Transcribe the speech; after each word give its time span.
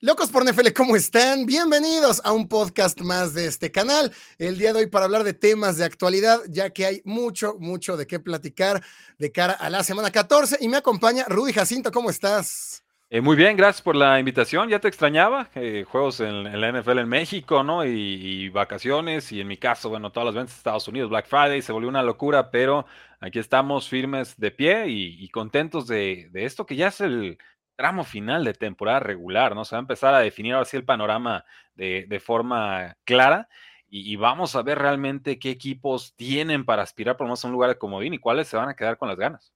Locos 0.00 0.30
por 0.30 0.44
NFL, 0.44 0.68
¿cómo 0.76 0.94
están? 0.94 1.44
Bienvenidos 1.44 2.22
a 2.24 2.30
un 2.30 2.46
podcast 2.46 3.00
más 3.00 3.34
de 3.34 3.46
este 3.46 3.72
canal. 3.72 4.12
El 4.38 4.56
día 4.56 4.72
de 4.72 4.78
hoy 4.78 4.86
para 4.86 5.06
hablar 5.06 5.24
de 5.24 5.34
temas 5.34 5.76
de 5.76 5.84
actualidad, 5.84 6.38
ya 6.48 6.70
que 6.70 6.86
hay 6.86 7.02
mucho, 7.04 7.56
mucho 7.58 7.96
de 7.96 8.06
qué 8.06 8.20
platicar 8.20 8.80
de 9.18 9.32
cara 9.32 9.54
a 9.54 9.68
la 9.68 9.82
semana 9.82 10.12
14. 10.12 10.58
Y 10.60 10.68
me 10.68 10.76
acompaña 10.76 11.24
Rudy 11.26 11.52
Jacinto, 11.52 11.90
¿cómo 11.90 12.10
estás? 12.10 12.84
Eh, 13.10 13.20
muy 13.20 13.34
bien, 13.34 13.56
gracias 13.56 13.82
por 13.82 13.96
la 13.96 14.20
invitación. 14.20 14.68
Ya 14.68 14.78
te 14.78 14.86
extrañaba. 14.86 15.50
Eh, 15.56 15.84
juegos 15.84 16.20
en, 16.20 16.60
la 16.60 16.70
NFL 16.70 16.98
en 17.00 17.08
México, 17.08 17.64
¿no? 17.64 17.84
Y, 17.84 18.50
vacaciones. 18.50 19.32
Y 19.32 19.40
en 19.40 19.48
mi 19.48 19.56
caso, 19.56 19.88
bueno, 19.88 20.12
todas 20.12 20.26
las 20.26 20.34
ventas 20.36 20.54
de 20.54 20.58
Estados 20.58 20.86
Unidos, 20.86 21.10
Black 21.10 21.26
Friday, 21.26 21.60
se 21.60 21.72
volvió 21.72 21.88
una 21.88 22.04
locura, 22.04 22.52
pero 22.52 22.86
aquí 23.18 23.40
estamos 23.40 23.88
firmes 23.88 24.36
de 24.38 24.52
pie 24.52 24.84
y, 24.86 25.28
contentos 25.30 25.88
de, 25.88 26.28
de, 26.30 26.44
esto 26.44 26.66
que 26.66 26.76
ya 26.76 26.86
es 26.86 27.00
el 27.00 27.38
tramo 27.78 28.02
final 28.02 28.44
de 28.44 28.54
temporada 28.54 28.98
regular, 28.98 29.54
¿no? 29.54 29.64
Se 29.64 29.76
va 29.76 29.78
a 29.78 29.82
empezar 29.86 30.12
a 30.12 30.18
definir 30.18 30.56
así 30.56 30.76
el 30.76 30.84
panorama 30.84 31.44
de, 31.76 32.20
forma 32.20 32.96
clara 33.04 33.48
y, 33.88 34.16
vamos 34.16 34.56
a 34.56 34.62
ver 34.62 34.80
realmente 34.80 35.38
qué 35.38 35.50
equipos 35.50 36.12
tienen 36.16 36.64
para 36.64 36.82
aspirar 36.82 37.16
por 37.16 37.26
menos 37.26 37.44
a 37.44 37.46
un 37.46 37.52
lugar 37.52 37.70
de 37.70 37.78
comodín 37.78 38.14
y 38.14 38.18
cuáles 38.18 38.48
se 38.48 38.56
van 38.56 38.68
a 38.68 38.74
quedar 38.74 38.98
con 38.98 39.08
las 39.08 39.16
ganas 39.16 39.52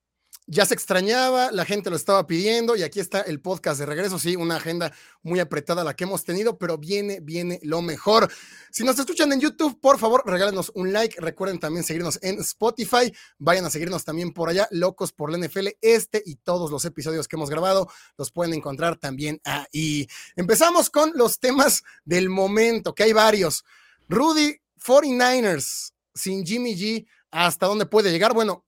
ya 0.46 0.66
se 0.66 0.74
extrañaba, 0.74 1.52
la 1.52 1.64
gente 1.64 1.88
lo 1.88 1.96
estaba 1.96 2.26
pidiendo 2.26 2.74
y 2.76 2.82
aquí 2.82 3.00
está 3.00 3.20
el 3.20 3.40
podcast 3.40 3.78
de 3.78 3.86
regreso, 3.86 4.18
sí, 4.18 4.36
una 4.36 4.56
agenda 4.56 4.92
muy 5.22 5.38
apretada 5.40 5.84
la 5.84 5.94
que 5.94 6.04
hemos 6.04 6.24
tenido, 6.24 6.58
pero 6.58 6.78
viene, 6.78 7.20
viene 7.20 7.60
lo 7.62 7.80
mejor. 7.80 8.30
Si 8.70 8.82
nos 8.82 8.98
escuchan 8.98 9.32
en 9.32 9.40
YouTube, 9.40 9.80
por 9.80 9.98
favor, 9.98 10.22
regálenos 10.26 10.72
un 10.74 10.92
like, 10.92 11.20
recuerden 11.20 11.60
también 11.60 11.84
seguirnos 11.84 12.18
en 12.22 12.40
Spotify, 12.40 13.12
vayan 13.38 13.64
a 13.64 13.70
seguirnos 13.70 14.04
también 14.04 14.32
por 14.32 14.48
allá, 14.48 14.66
Locos 14.72 15.12
por 15.12 15.30
la 15.30 15.38
NFL, 15.38 15.68
este 15.80 16.22
y 16.26 16.36
todos 16.36 16.70
los 16.70 16.84
episodios 16.84 17.28
que 17.28 17.36
hemos 17.36 17.50
grabado 17.50 17.88
los 18.18 18.32
pueden 18.32 18.54
encontrar 18.54 18.96
también 18.96 19.40
ahí. 19.44 20.08
Empezamos 20.34 20.90
con 20.90 21.12
los 21.14 21.38
temas 21.38 21.82
del 22.04 22.28
momento, 22.28 22.94
que 22.94 23.04
hay 23.04 23.12
varios. 23.12 23.64
Rudy, 24.08 24.60
49ers, 24.84 25.92
sin 26.14 26.44
Jimmy 26.44 26.74
G, 26.74 27.06
¿hasta 27.30 27.66
dónde 27.66 27.86
puede 27.86 28.10
llegar? 28.10 28.34
Bueno, 28.34 28.64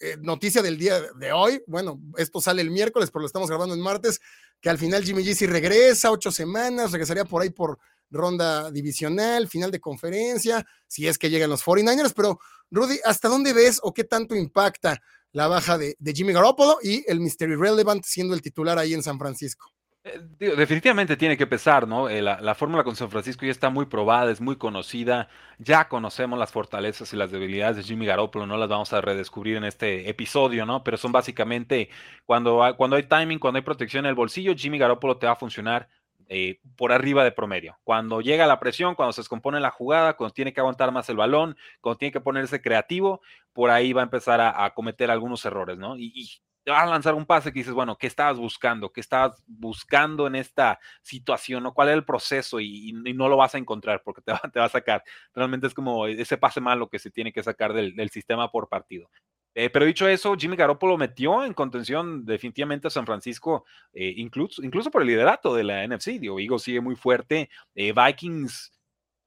eh, 0.00 0.16
noticia 0.20 0.62
del 0.62 0.78
día 0.78 1.00
de 1.00 1.32
hoy, 1.32 1.62
bueno, 1.66 2.00
esto 2.16 2.40
sale 2.40 2.62
el 2.62 2.70
miércoles, 2.70 3.10
pero 3.10 3.22
lo 3.22 3.26
estamos 3.26 3.48
grabando 3.48 3.74
en 3.74 3.80
martes, 3.80 4.20
que 4.60 4.70
al 4.70 4.78
final 4.78 5.04
Jimmy 5.04 5.22
G 5.24 5.46
regresa, 5.48 6.10
ocho 6.10 6.30
semanas, 6.30 6.92
regresaría 6.92 7.24
por 7.24 7.42
ahí 7.42 7.50
por 7.50 7.78
ronda 8.10 8.70
divisional, 8.70 9.48
final 9.48 9.70
de 9.70 9.80
conferencia, 9.80 10.66
si 10.86 11.06
es 11.06 11.18
que 11.18 11.30
llegan 11.30 11.50
los 11.50 11.64
49ers, 11.64 12.12
pero 12.14 12.38
Rudy, 12.70 12.98
¿hasta 13.04 13.28
dónde 13.28 13.52
ves 13.52 13.80
o 13.82 13.92
qué 13.92 14.04
tanto 14.04 14.34
impacta 14.34 15.00
la 15.32 15.48
baja 15.48 15.76
de, 15.78 15.96
de 15.98 16.12
Jimmy 16.12 16.32
Garoppolo 16.32 16.78
y 16.82 17.04
el 17.10 17.20
Mystery 17.20 17.56
Relevant 17.56 18.04
siendo 18.04 18.34
el 18.34 18.42
titular 18.42 18.78
ahí 18.78 18.94
en 18.94 19.02
San 19.02 19.18
Francisco? 19.18 19.72
Eh, 20.04 20.20
definitivamente 20.56 21.16
tiene 21.16 21.36
que 21.36 21.46
pesar, 21.46 21.86
¿no? 21.88 22.08
Eh, 22.08 22.22
la, 22.22 22.54
fórmula 22.54 22.84
con 22.84 22.96
San 22.96 23.10
Francisco 23.10 23.44
ya 23.44 23.50
está 23.50 23.68
muy 23.68 23.86
probada, 23.86 24.30
es 24.30 24.40
muy 24.40 24.56
conocida, 24.56 25.28
ya 25.58 25.88
conocemos 25.88 26.38
las 26.38 26.52
fortalezas 26.52 27.12
y 27.12 27.16
las 27.16 27.30
debilidades 27.30 27.76
de 27.76 27.82
Jimmy 27.82 28.06
Garoppolo, 28.06 28.46
no 28.46 28.56
las 28.56 28.68
vamos 28.68 28.92
a 28.92 29.00
redescubrir 29.00 29.56
en 29.56 29.64
este 29.64 30.08
episodio, 30.08 30.64
¿no? 30.66 30.84
Pero 30.84 30.96
son 30.96 31.12
básicamente 31.12 31.90
cuando, 32.24 32.74
cuando 32.76 32.96
hay 32.96 33.04
timing, 33.04 33.38
cuando 33.38 33.58
hay 33.58 33.64
protección 33.64 34.04
en 34.06 34.10
el 34.10 34.14
bolsillo, 34.14 34.54
Jimmy 34.56 34.78
Garoppolo 34.78 35.16
te 35.18 35.26
va 35.26 35.32
a 35.32 35.36
funcionar 35.36 35.88
eh, 36.28 36.60
por 36.76 36.92
arriba 36.92 37.24
de 37.24 37.32
promedio. 37.32 37.78
Cuando 37.84 38.20
llega 38.20 38.46
la 38.46 38.60
presión, 38.60 38.94
cuando 38.94 39.12
se 39.12 39.22
descompone 39.22 39.60
la 39.60 39.70
jugada, 39.70 40.16
cuando 40.16 40.34
tiene 40.34 40.52
que 40.52 40.60
aguantar 40.60 40.92
más 40.92 41.08
el 41.08 41.16
balón, 41.16 41.56
cuando 41.80 41.98
tiene 41.98 42.12
que 42.12 42.20
ponerse 42.20 42.62
creativo, 42.62 43.20
por 43.52 43.70
ahí 43.70 43.92
va 43.92 44.02
a 44.02 44.04
empezar 44.04 44.40
a, 44.40 44.72
cometer 44.74 45.10
algunos 45.10 45.44
errores, 45.44 45.78
¿no? 45.78 45.96
y, 45.98 46.40
te 46.68 46.72
vas 46.72 46.82
a 46.82 46.90
lanzar 46.90 47.14
un 47.14 47.24
pase 47.24 47.50
que 47.50 47.60
dices, 47.60 47.72
bueno, 47.72 47.96
¿qué 47.96 48.06
estabas 48.06 48.36
buscando? 48.36 48.92
¿Qué 48.92 49.00
estabas 49.00 49.42
buscando 49.46 50.26
en 50.26 50.34
esta 50.34 50.78
situación? 51.00 51.62
¿no? 51.62 51.72
¿Cuál 51.72 51.88
es 51.88 51.94
el 51.94 52.04
proceso? 52.04 52.60
Y, 52.60 52.92
no 52.92 53.26
lo 53.30 53.38
vas 53.38 53.54
a 53.54 53.58
encontrar 53.58 54.02
porque 54.04 54.20
te 54.20 54.32
va, 54.32 54.40
te 54.52 54.60
va, 54.60 54.66
a 54.66 54.68
sacar. 54.68 55.02
Realmente 55.34 55.66
es 55.66 55.72
como 55.72 56.06
ese 56.06 56.36
pase 56.36 56.60
malo 56.60 56.90
que 56.90 56.98
se 56.98 57.10
tiene 57.10 57.32
que 57.32 57.42
sacar 57.42 57.72
del, 57.72 58.10
sistema 58.10 58.50
por 58.50 58.68
partido. 58.68 59.08
Eh, 59.54 59.70
pero 59.70 59.86
dicho 59.86 60.06
eso, 60.06 60.36
Jimmy 60.36 60.56
Garoppolo 60.56 60.98
metió 60.98 61.42
en 61.42 61.54
contención 61.54 62.26
definitivamente 62.26 62.88
a 62.88 62.90
San 62.90 63.06
Francisco, 63.06 63.64
eh, 63.94 64.12
incluso, 64.18 64.62
incluso 64.62 64.90
por 64.90 65.00
el 65.00 65.08
liderato 65.08 65.54
de 65.54 65.64
la 65.64 65.86
NFC. 65.86 66.18
Digo, 66.18 66.58
sigue 66.58 66.82
muy 66.82 66.96
fuerte. 66.96 67.48
Eh, 67.74 67.94
Vikings 67.94 68.77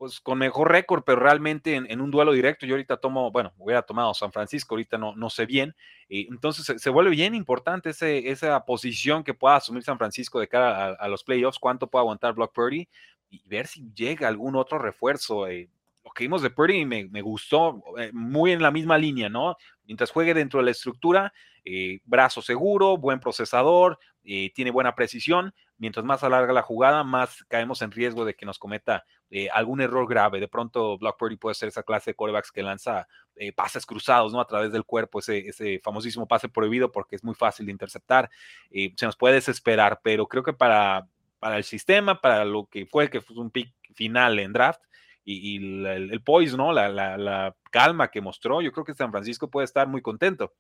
pues 0.02 0.20
con 0.20 0.40
mejor 0.40 0.72
récord, 0.72 1.04
pero 1.06 1.20
realmente 1.20 1.76
en, 1.76 2.02
un 2.02 2.10
duelo 2.10 2.32
directo, 2.32 2.66
yo 2.66 2.74
ahorita 2.74 2.98
tomo, 2.98 3.30
bueno, 3.30 3.54
hubiera 3.60 3.84
tomado 3.84 4.16
San 4.16 4.32
Francisco, 4.32 4.74
ahorita 4.74 4.98
no, 4.98 5.16
no 5.16 5.30
sé 5.30 5.46
bien, 5.46 5.76
y 6.10 6.28
entonces 6.28 6.82
se, 6.82 6.90
vuelve 6.90 7.12
bien 7.12 7.36
importante 7.36 7.92
ese, 7.92 8.32
esa 8.32 8.66
posición 8.66 9.24
que 9.24 9.36
pueda 9.36 9.58
asumir 9.58 9.84
San 9.84 10.00
Francisco 10.00 10.40
de 10.40 10.48
cara 10.48 10.94
a, 10.94 11.08
los 11.08 11.24
playoffs, 11.24 11.60
cuánto 11.60 11.86
puede 11.86 12.02
aguantar 12.02 12.34
Block 12.34 12.52
Purdy 12.52 12.90
y 13.30 13.48
ver 13.48 13.68
si 13.68 13.92
llega 13.94 14.28
algún 14.28 14.56
otro 14.56 14.80
refuerzo. 14.80 15.46
Eh, 15.46 15.70
lo 16.04 16.10
que 16.10 16.24
vimos 16.24 16.42
de 16.42 16.50
Purdy 16.50 16.84
me, 16.84 17.06
me 17.06 17.22
gustó, 17.22 17.84
eh, 18.00 18.10
muy 18.12 18.54
en 18.54 18.64
la 18.64 18.72
misma 18.72 18.98
línea, 18.98 19.30
¿no? 19.30 19.56
Mientras 19.86 20.10
juegue 20.10 20.34
dentro 20.34 20.62
de 20.62 20.66
la 20.66 20.72
estructura, 20.72 21.32
eh, 21.64 22.00
brazo 22.06 22.42
seguro, 22.42 22.98
buen 22.98 23.20
procesador, 23.20 24.00
tiene 24.24 24.72
buena 24.72 24.96
precisión, 24.96 25.54
mientras 25.82 26.06
más 26.06 26.24
alarga 26.24 26.54
la 26.54 26.62
jugada, 26.62 27.04
más 27.04 27.44
caemos 27.48 27.82
en 27.82 27.92
riesgo 27.92 28.24
de 28.24 28.36
que 28.36 28.46
nos 28.46 28.60
cometa 28.60 29.04
eh, 29.32 29.50
algún 29.50 29.82
error 29.82 30.08
grave. 30.08 30.40
De 30.40 30.48
pronto, 30.48 30.96
Block 31.00 31.18
Purdy 31.18 31.38
puede 31.38 31.56
ser 31.56 31.70
esa 31.70 31.82
clase 31.82 32.12
de 32.12 32.16
corebacks 32.16 32.52
que 32.52 32.62
lanza 32.62 33.08
eh, 33.36 33.52
pases 33.52 33.88
cruzados, 33.88 34.32
¿no? 34.32 34.40
A 34.40 34.46
través 34.46 34.72
del 34.72 34.86
cuerpo, 34.86 35.18
ese, 35.18 35.40
ese 35.40 35.80
famosísimo 35.84 36.28
pase 36.28 36.50
prohibido 36.50 36.92
porque 36.92 37.16
es 37.16 37.24
muy 37.24 37.34
fácil 37.34 37.66
de 37.66 37.72
interceptar. 37.72 38.30
Eh, 38.70 38.94
se 38.96 39.08
nos 39.08 39.18
puede 39.18 39.34
desesperar, 39.34 40.02
pero 40.04 40.28
creo 40.28 40.44
que 40.44 40.54
para, 40.54 41.08
para 41.40 41.58
el 41.58 41.64
sistema, 41.64 42.22
para 42.22 42.46
lo 42.46 42.68
que 42.68 42.86
fue, 42.86 43.10
que 43.10 43.20
fue 43.20 43.36
un 43.38 43.50
pick 43.50 43.74
final 43.96 44.38
en 44.38 44.54
draft, 44.54 44.82
y, 45.24 45.58
el, 45.88 46.22
poise, 46.24 46.56
¿no? 46.58 46.72
La, 46.74 46.90
la, 46.90 47.56
calma 47.72 48.10
que 48.12 48.22
mostró, 48.22 48.62
yo 48.62 48.72
creo 48.72 48.86
que 48.86 48.94
San 48.94 49.12
Francisco 49.12 49.50
puede 49.50 49.66
estar 49.66 49.88
muy 49.88 50.04
contento. 50.04 50.54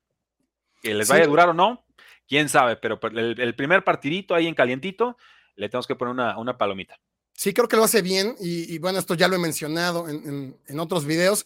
Que 0.82 0.96
les 0.96 1.10
vaya 1.10 1.26
a 1.26 1.28
durar 1.28 1.50
o 1.50 1.54
no, 1.54 1.86
quién 2.32 2.48
sabe, 2.48 2.78
pero 2.78 2.98
el, 3.12 3.56
primer 3.56 3.84
partidito 3.84 4.34
ahí 4.34 4.48
en 4.48 4.56
calientito, 4.56 5.18
le 5.58 5.68
tenemos 5.68 5.86
que 5.86 5.98
poner 5.98 6.14
una, 6.14 6.58
palomita. 6.58 6.98
Sí, 7.34 7.54
creo 7.54 7.68
que 7.68 7.76
lo 7.76 7.84
hace 7.84 8.02
bien 8.02 8.36
y, 8.40 8.78
bueno, 8.78 9.00
esto 9.00 9.16
ya 9.16 9.28
lo 9.28 9.36
he 9.36 9.40
mencionado 9.40 10.08
en, 10.08 10.80
otros 10.80 11.04
videos. 11.04 11.46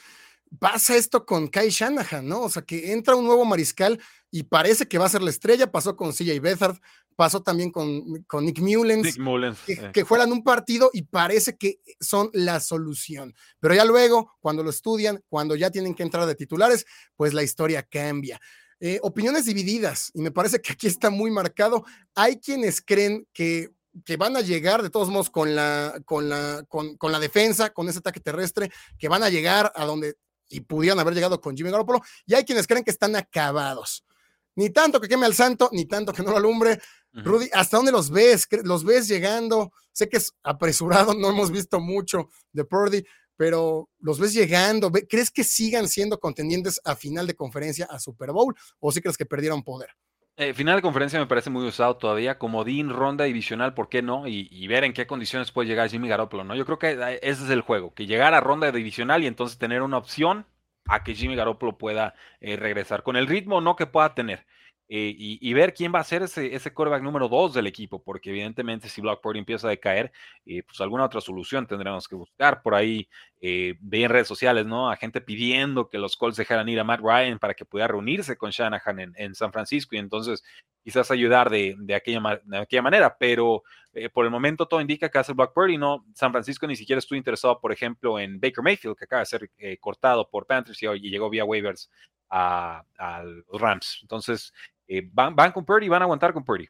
Pasa 0.60 0.96
esto 0.96 1.26
con 1.26 1.48
Kai 1.48 1.72
Shanahan, 1.72 2.28
¿no? 2.28 2.42
O 2.42 2.50
sea, 2.52 2.62
que 2.62 2.94
entra 2.94 3.16
un 3.16 3.26
nuevo 3.26 3.46
mariscal 3.46 4.00
y 4.30 4.44
parece 4.44 4.88
que 4.88 5.00
va 5.00 5.08
a 5.08 5.10
ser 5.10 5.24
la 5.24 5.32
estrella. 5.32 5.72
Pasó 5.72 5.96
con 5.96 6.14
CJ 6.14 6.40
Beathard, 6.40 6.78
pasó 7.16 7.42
también 7.42 7.72
con, 7.72 8.24
con 8.26 8.46
Nick 8.46 8.60
Mullens, 8.60 9.18
que, 9.66 9.74
eh. 9.74 9.92
que, 9.92 10.04
juegan 10.04 10.32
un 10.32 10.44
partido 10.44 10.92
y 10.94 11.02
parece 11.02 11.58
que 11.58 11.80
son 12.00 12.30
la 12.32 12.60
solución. 12.60 13.34
Pero 13.60 13.74
ya 13.74 13.86
luego, 13.86 14.36
cuando 14.40 14.62
lo 14.62 14.70
estudian, 14.70 15.20
cuando 15.30 15.56
ya 15.56 15.72
tienen 15.72 15.96
que 15.96 16.04
entrar 16.04 16.28
de 16.28 16.36
titulares, 16.36 16.86
pues 17.16 17.34
la 17.34 17.42
historia 17.42 17.82
cambia. 17.82 18.40
Eh, 18.82 19.00
opiniones 19.04 19.46
divididas, 19.46 20.12
y 20.14 20.22
me 20.22 20.32
parece 20.32 20.62
que 20.62 20.74
aquí 20.74 20.88
está 20.88 21.10
muy 21.10 21.32
marcado. 21.32 21.86
Hay 22.14 22.40
quienes 22.40 22.82
creen 22.82 23.26
que, 23.32 23.72
que 24.04 24.18
van 24.18 24.36
a 24.36 24.42
llegar 24.42 24.84
de 24.84 24.90
todos 24.90 25.10
modos 25.10 25.30
con 25.30 25.56
la, 25.56 26.02
con, 26.04 26.28
la, 26.28 26.66
con, 26.68 27.12
la 27.12 27.20
defensa, 27.20 27.70
con 27.70 27.88
ese 27.88 28.00
ataque 28.00 28.20
terrestre, 28.20 28.70
que 28.98 29.08
van 29.08 29.24
a 29.24 29.30
llegar 29.30 29.72
a 29.76 29.86
donde 29.86 30.16
y 30.50 30.60
pudieran 30.60 31.00
haber 31.00 31.16
llegado 31.16 31.42
con 31.42 31.56
Jimmy 31.56 31.72
Garoppolo, 31.72 32.02
y 32.26 32.36
hay 32.36 32.44
quienes 32.44 32.68
creen 32.68 32.84
que 32.84 32.92
están 32.92 33.16
acabados. 33.16 34.06
Ni 34.56 34.70
tanto 34.70 35.02
que 35.02 35.08
queme 35.08 35.26
al 35.26 35.34
santo, 35.34 35.70
ni 35.72 35.86
tanto 35.86 36.14
que 36.14 36.24
no 36.24 36.32
lo 36.32 36.38
alumbre. 36.38 36.80
Rudy, 37.12 37.50
¿hasta 37.54 37.78
dónde 37.78 37.92
los 37.92 38.10
ves? 38.10 38.48
¿Los 38.64 38.84
ves 38.84 39.08
llegando? 39.08 39.72
Sé 39.92 40.08
que 40.10 40.18
es 40.18 40.34
apresurado, 40.44 41.14
no 41.18 41.30
hemos 41.30 41.50
visto 41.50 41.80
mucho 41.80 42.30
de 42.52 42.66
Purdy, 42.66 43.04
pero 43.38 43.90
los 44.00 44.20
ves 44.20 44.34
llegando. 44.34 44.92
¿Crees 45.10 45.32
que 45.32 45.44
sigan 45.44 45.88
siendo 45.88 46.20
contendientes 46.20 46.80
a 46.84 46.96
final 46.96 47.28
de 47.28 47.36
conferencia 47.36 47.86
a 47.90 48.00
Super 48.00 48.32
Bowl 48.32 48.56
o 48.80 48.92
sí 48.92 49.02
crees 49.02 49.18
que 49.18 49.26
perdieron 49.26 49.64
poder? 49.64 49.90
Eh, 50.38 50.54
final 50.54 50.76
de 50.76 50.82
conferencia 50.82 51.18
me 51.18 51.28
parece 51.28 51.50
muy 51.50 51.66
usado 51.66 51.96
todavía, 51.96 52.38
como 52.38 52.66
Dean, 52.66 52.90
ronda 52.90 53.24
divisional, 53.24 53.74
¿por 53.74 53.88
qué 53.88 54.02
no? 54.02 54.28
Y, 54.28 54.68
ver 54.68 54.84
en 54.84 54.92
qué 54.92 55.08
condiciones 55.08 55.54
puede 55.54 55.70
llegar 55.70 55.90
Jimmy 55.90 56.10
Garoppolo, 56.10 56.44
¿no? 56.44 56.56
Yo 56.56 56.66
creo 56.66 56.78
que 56.78 56.92
eh, 56.92 57.20
ese 57.22 57.46
es 57.46 57.50
el 57.50 57.62
juego, 57.62 57.94
que 57.94 58.06
llegar 58.06 58.34
a 58.34 58.42
ronda 58.42 58.70
divisional 58.70 59.24
y 59.24 59.28
entonces 59.28 59.58
tener 59.58 59.82
una 59.82 59.98
opción 59.98 60.46
a 60.88 61.06
que 61.06 61.16
Jimmy 61.16 61.36
Garoppolo 61.38 61.78
pueda 61.78 62.16
eh, 62.42 62.58
regresar, 62.58 63.04
con 63.04 63.16
el 63.16 63.28
ritmo 63.28 63.62
no 63.62 63.78
que 63.78 63.86
pueda 63.86 64.14
tener, 64.14 64.46
eh, 64.88 65.16
y, 65.18 65.54
ver 65.54 65.74
quién 65.74 65.92
va 65.94 66.00
a 66.00 66.04
ser 66.04 66.22
ese, 66.22 66.54
ese 66.54 66.72
quarterback 66.72 67.02
número 67.02 67.28
dos 67.28 67.56
del 67.56 67.66
equipo, 67.66 68.04
porque 68.04 68.30
evidentemente 68.30 68.88
si 68.88 69.02
Block 69.02 69.20
empieza 69.34 69.66
a 69.66 69.72
decaer, 69.72 70.12
eh, 70.46 70.62
pues 70.62 70.80
alguna 70.80 71.06
otra 71.06 71.22
solución 71.22 71.66
tendremos 71.66 72.08
que 72.08 72.14
buscar. 72.14 72.62
Por 72.62 72.76
ahí 72.76 73.10
eh, 73.42 73.80
en 73.92 74.10
redes 74.10 74.28
sociales, 74.28 74.68
¿no? 74.68 74.92
A 74.92 74.96
gente 74.96 75.22
pidiendo 75.22 75.90
que 75.90 75.98
los 75.98 76.16
Colts 76.16 76.38
dejaran 76.38 76.70
ir 76.70 76.80
a 76.80 76.84
Matt 76.84 77.02
Ryan 77.02 77.40
para 77.40 77.56
que 77.56 77.66
pudiera 77.66 77.88
reunirse 77.88 78.38
con 78.38 78.52
Shanahan 78.52 79.00
en, 79.00 79.14
en 79.18 79.34
San 79.34 79.52
Francisco 79.52 79.96
y 79.96 80.00
entonces 80.00 80.44
quizás 80.84 81.10
ayudar 81.10 81.50
de, 81.50 81.76
de, 81.80 81.96
aquella, 81.96 82.42
de 82.44 82.58
aquella 82.60 82.84
manera, 82.84 83.18
pero 83.18 83.64
eh, 83.92 84.10
por 84.10 84.26
el 84.26 84.32
momento 84.32 84.68
todo 84.68 84.82
indica 84.82 85.10
que 85.10 85.18
hace 85.18 85.34
Block 85.34 85.52
Purdy, 85.52 85.80
no, 85.80 86.06
San 86.14 86.32
Francisco 86.32 86.68
ni 86.68 86.76
siquiera 86.76 87.00
estuvo 87.00 87.18
interesado, 87.18 87.60
por 87.60 87.72
ejemplo, 87.72 88.20
en 88.20 88.40
Baker 88.40 88.64
Mayfield, 88.64 88.96
que 88.96 89.06
acaba 89.06 89.22
de 89.22 89.26
ser 89.26 89.50
cortado 89.80 90.30
por 90.30 90.46
Panthers 90.46 90.84
y, 90.84 90.86
y, 90.86 91.10
llegó 91.10 91.28
vía 91.32 91.44
waivers 91.44 91.90
a, 92.30 92.84
a 93.00 93.24
los 93.24 93.60
Rams. 93.60 94.00
Entonces, 94.04 94.54
eh, 94.88 95.08
van, 95.12 95.36
van, 95.36 95.52
con 95.52 95.66
Purdy 95.66 95.88
van 95.88 96.02
a 96.02 96.06
aguantar 96.06 96.34
con 96.34 96.44
Purdy. 96.44 96.68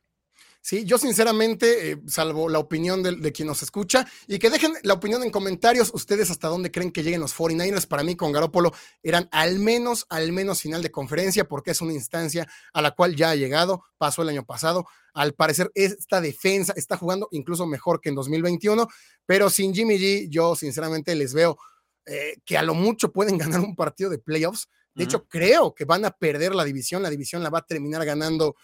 Sí, 0.66 0.84
yo 0.84 0.98
sinceramente, 0.98 1.92
eh, 1.92 2.02
salvo 2.08 2.50
la 2.50 2.58
opinión 2.58 3.04
de, 3.04 3.32
quien 3.32 3.48
nos 3.48 3.62
escucha, 3.62 4.08
y 4.26 4.40
que 4.40 4.50
dejen 4.50 4.74
la 4.82 4.96
opinión 4.96 5.22
en 5.22 5.30
comentarios, 5.30 5.92
ustedes 5.94 6.32
hasta 6.32 6.48
dónde 6.48 6.72
creen 6.72 6.92
que 6.92 7.04
lleguen 7.04 7.22
los 7.22 7.38
49ers. 7.38 7.88
Para 7.88 8.02
mí, 8.02 8.16
con 8.16 8.32
Garópolo, 8.32 8.74
eran 9.04 9.30
al 9.32 9.60
menos, 9.60 10.08
al 10.10 10.32
menos 10.32 10.64
final 10.64 10.82
de 10.82 10.90
conferencia, 10.90 11.48
porque 11.48 11.70
es 11.70 11.82
una 11.82 11.94
instancia 11.94 12.48
a 12.74 12.82
la 12.82 12.90
cual 12.96 13.16
ya 13.16 13.30
ha 13.30 13.36
llegado, 13.36 13.84
pasó 14.00 14.24
el 14.24 14.30
año 14.30 14.44
pasado. 14.44 14.88
Al 15.14 15.36
parecer, 15.36 15.70
esta 15.76 16.20
defensa 16.20 16.74
está 16.76 16.98
jugando 16.98 17.28
incluso 17.30 17.68
mejor 17.68 18.02
que 18.02 18.10
en 18.10 18.16
2021, 18.16 18.88
pero 19.28 19.52
sin 19.52 19.72
Jimmy 19.72 20.00
G, 20.00 20.30
yo 20.32 20.56
sinceramente 20.56 21.14
les 21.14 21.36
veo 21.36 21.60
eh, 22.08 22.38
que 22.44 22.58
a 22.58 22.64
lo 22.64 22.74
mucho 22.74 23.12
pueden 23.12 23.38
ganar 23.38 23.60
un 23.60 23.76
partido 23.76 24.10
de 24.10 24.18
playoffs 24.18 24.68
de 24.96 25.04
hecho, 25.04 25.28
creo 25.28 25.76
que 25.76 25.86
van 25.86 26.06
a 26.06 26.12
perder 26.12 26.56
la 26.56 26.64
división. 26.64 27.04
La 27.04 27.10
división 27.10 27.44
la 27.44 27.50
va 27.50 27.60
a 27.60 27.66
terminar 27.66 28.06
ganando 28.06 28.56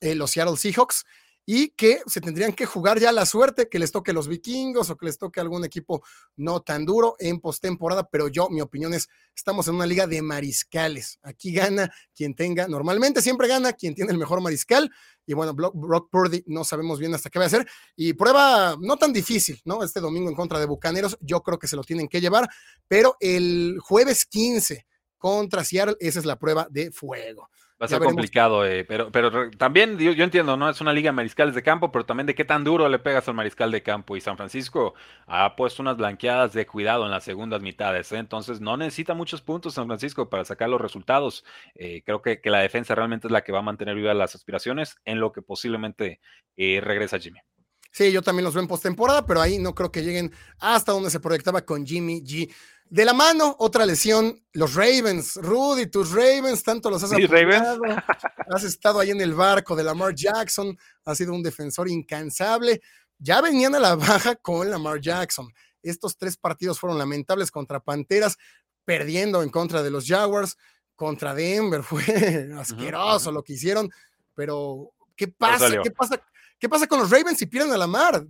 eh, 0.00 0.14
los 0.14 0.30
Seattle 0.30 0.56
Seahawks 0.56 1.04
y 1.52 1.70
que 1.70 2.00
se 2.06 2.20
tendrían 2.20 2.52
que 2.52 2.64
jugar 2.64 3.00
ya 3.00 3.10
la 3.10 3.26
suerte 3.26 3.68
que 3.68 3.80
les 3.80 3.90
toque 3.90 4.12
los 4.12 4.28
vikingos 4.28 4.88
o 4.88 4.96
que 4.96 5.06
les 5.06 5.18
toque 5.18 5.40
algún 5.40 5.64
equipo 5.64 6.00
no 6.36 6.60
tan 6.60 6.84
duro 6.84 7.16
en 7.18 7.40
postemporada, 7.40 8.08
pero 8.08 8.28
yo, 8.28 8.48
mi 8.50 8.60
opinión 8.60 8.94
es, 8.94 9.08
estamos 9.34 9.66
en 9.66 9.74
una 9.74 9.86
liga 9.86 10.06
de 10.06 10.22
mariscales. 10.22 11.18
Aquí 11.22 11.52
gana 11.52 11.92
quien 12.14 12.36
tenga, 12.36 12.68
normalmente 12.68 13.20
siempre 13.20 13.48
gana 13.48 13.72
quien 13.72 13.96
tiene 13.96 14.12
el 14.12 14.18
mejor 14.18 14.40
mariscal. 14.40 14.92
Y 15.26 15.34
bueno, 15.34 15.52
Brock 15.52 16.08
Purdy 16.08 16.44
no 16.46 16.62
sabemos 16.62 17.00
bien 17.00 17.14
hasta 17.14 17.30
qué 17.30 17.40
va 17.40 17.46
a 17.46 17.48
hacer. 17.48 17.66
Y 17.96 18.12
prueba 18.12 18.76
no 18.80 18.96
tan 18.96 19.12
difícil, 19.12 19.60
¿no? 19.64 19.82
Este 19.82 19.98
domingo 19.98 20.28
en 20.28 20.36
contra 20.36 20.60
de 20.60 20.66
Bucaneros, 20.66 21.18
yo 21.20 21.42
creo 21.42 21.58
que 21.58 21.66
se 21.66 21.74
lo 21.74 21.82
tienen 21.82 22.06
que 22.06 22.20
llevar, 22.20 22.48
pero 22.86 23.16
el 23.18 23.78
jueves 23.80 24.24
15 24.24 24.86
contra 25.20 25.62
Seattle, 25.62 25.96
esa 26.00 26.18
es 26.18 26.24
la 26.24 26.36
prueba 26.36 26.66
de 26.68 26.90
fuego. 26.90 27.50
Va 27.80 27.86
a 27.86 27.88
ser 27.88 28.00
complicado, 28.00 28.66
eh, 28.66 28.84
pero, 28.84 29.10
pero 29.10 29.50
también 29.52 29.96
yo, 29.96 30.12
entiendo, 30.12 30.54
¿no? 30.54 30.68
Es 30.68 30.82
una 30.82 30.92
liga 30.92 31.08
de 31.08 31.12
mariscales 31.12 31.54
de 31.54 31.62
campo, 31.62 31.90
pero 31.90 32.04
también 32.04 32.26
de 32.26 32.34
qué 32.34 32.44
tan 32.44 32.62
duro 32.62 32.86
le 32.90 32.98
pegas 32.98 33.26
al 33.26 33.34
mariscal 33.34 33.70
de 33.70 33.82
campo. 33.82 34.16
Y 34.16 34.20
San 34.20 34.36
Francisco 34.36 34.92
ha 35.26 35.56
puesto 35.56 35.80
unas 35.80 35.96
blanqueadas 35.96 36.52
de 36.52 36.66
cuidado 36.66 37.06
en 37.06 37.10
las 37.10 37.24
segundas 37.24 37.62
mitades, 37.62 38.12
¿eh? 38.12 38.18
entonces 38.18 38.60
no 38.60 38.76
necesita 38.76 39.14
muchos 39.14 39.40
puntos 39.40 39.74
San 39.74 39.86
Francisco 39.86 40.28
para 40.28 40.44
sacar 40.44 40.68
los 40.68 40.80
resultados. 40.80 41.42
Eh, 41.74 42.02
creo 42.04 42.20
que, 42.20 42.42
que, 42.42 42.50
la 42.50 42.58
defensa 42.58 42.94
realmente 42.94 43.28
es 43.28 43.30
la 43.30 43.44
que 43.44 43.52
va 43.52 43.60
a 43.60 43.62
mantener 43.62 43.94
vivas 43.94 44.16
las 44.16 44.34
aspiraciones 44.34 44.98
en 45.06 45.18
lo 45.18 45.32
que 45.32 45.40
posiblemente 45.40 46.20
regresa 46.56 47.18
Jimmy. 47.18 47.40
Sí, 47.92 48.12
yo 48.12 48.22
también 48.22 48.44
los 48.44 48.54
veo 48.54 48.62
en 48.62 48.68
postemporada, 48.68 49.26
pero 49.26 49.40
ahí 49.40 49.58
no 49.58 49.74
creo 49.74 49.90
que 49.90 50.02
lleguen 50.02 50.32
hasta 50.60 50.92
donde 50.92 51.10
se 51.10 51.18
proyectaba 51.18 51.62
con 51.62 51.84
Jimmy 51.84 52.22
G. 52.22 52.52
De 52.90 53.04
la 53.04 53.14
mano, 53.14 53.54
otra 53.60 53.86
lesión, 53.86 54.44
los 54.52 54.74
Ravens. 54.74 55.36
Rudy, 55.36 55.86
tus 55.86 56.10
Ravens, 56.10 56.64
tanto 56.64 56.90
los 56.90 57.00
has 57.04 57.10
sí, 57.10 57.24
has 58.52 58.64
estado 58.64 58.98
ahí 58.98 59.10
en 59.10 59.20
el 59.20 59.32
barco 59.32 59.76
de 59.76 59.84
Lamar 59.84 60.12
Jackson, 60.12 60.76
has 61.04 61.16
sido 61.16 61.32
un 61.32 61.42
defensor 61.42 61.88
incansable. 61.88 62.82
Ya 63.16 63.40
venían 63.40 63.76
a 63.76 63.78
la 63.78 63.94
baja 63.94 64.34
con 64.34 64.68
Lamar 64.68 65.00
Jackson. 65.00 65.48
Estos 65.80 66.16
tres 66.16 66.36
partidos 66.36 66.80
fueron 66.80 66.98
lamentables 66.98 67.52
contra 67.52 67.78
Panteras, 67.78 68.36
perdiendo 68.84 69.44
en 69.44 69.50
contra 69.50 69.84
de 69.84 69.90
los 69.90 70.04
Jaguars, 70.08 70.56
contra 70.96 71.32
Denver. 71.32 71.84
Fue 71.84 72.02
asqueroso 72.58 73.30
lo 73.30 73.44
que 73.44 73.52
hicieron, 73.52 73.88
pero 74.34 74.90
¿qué 75.14 75.28
pasa? 75.28 75.80
¿Qué 75.80 75.92
pasa? 75.92 76.20
¿Qué 76.58 76.68
pasa 76.68 76.88
con 76.88 76.98
los 76.98 77.08
Ravens 77.08 77.38
si 77.38 77.46
pierden 77.46 77.72
a 77.72 77.78
Lamar? 77.78 78.26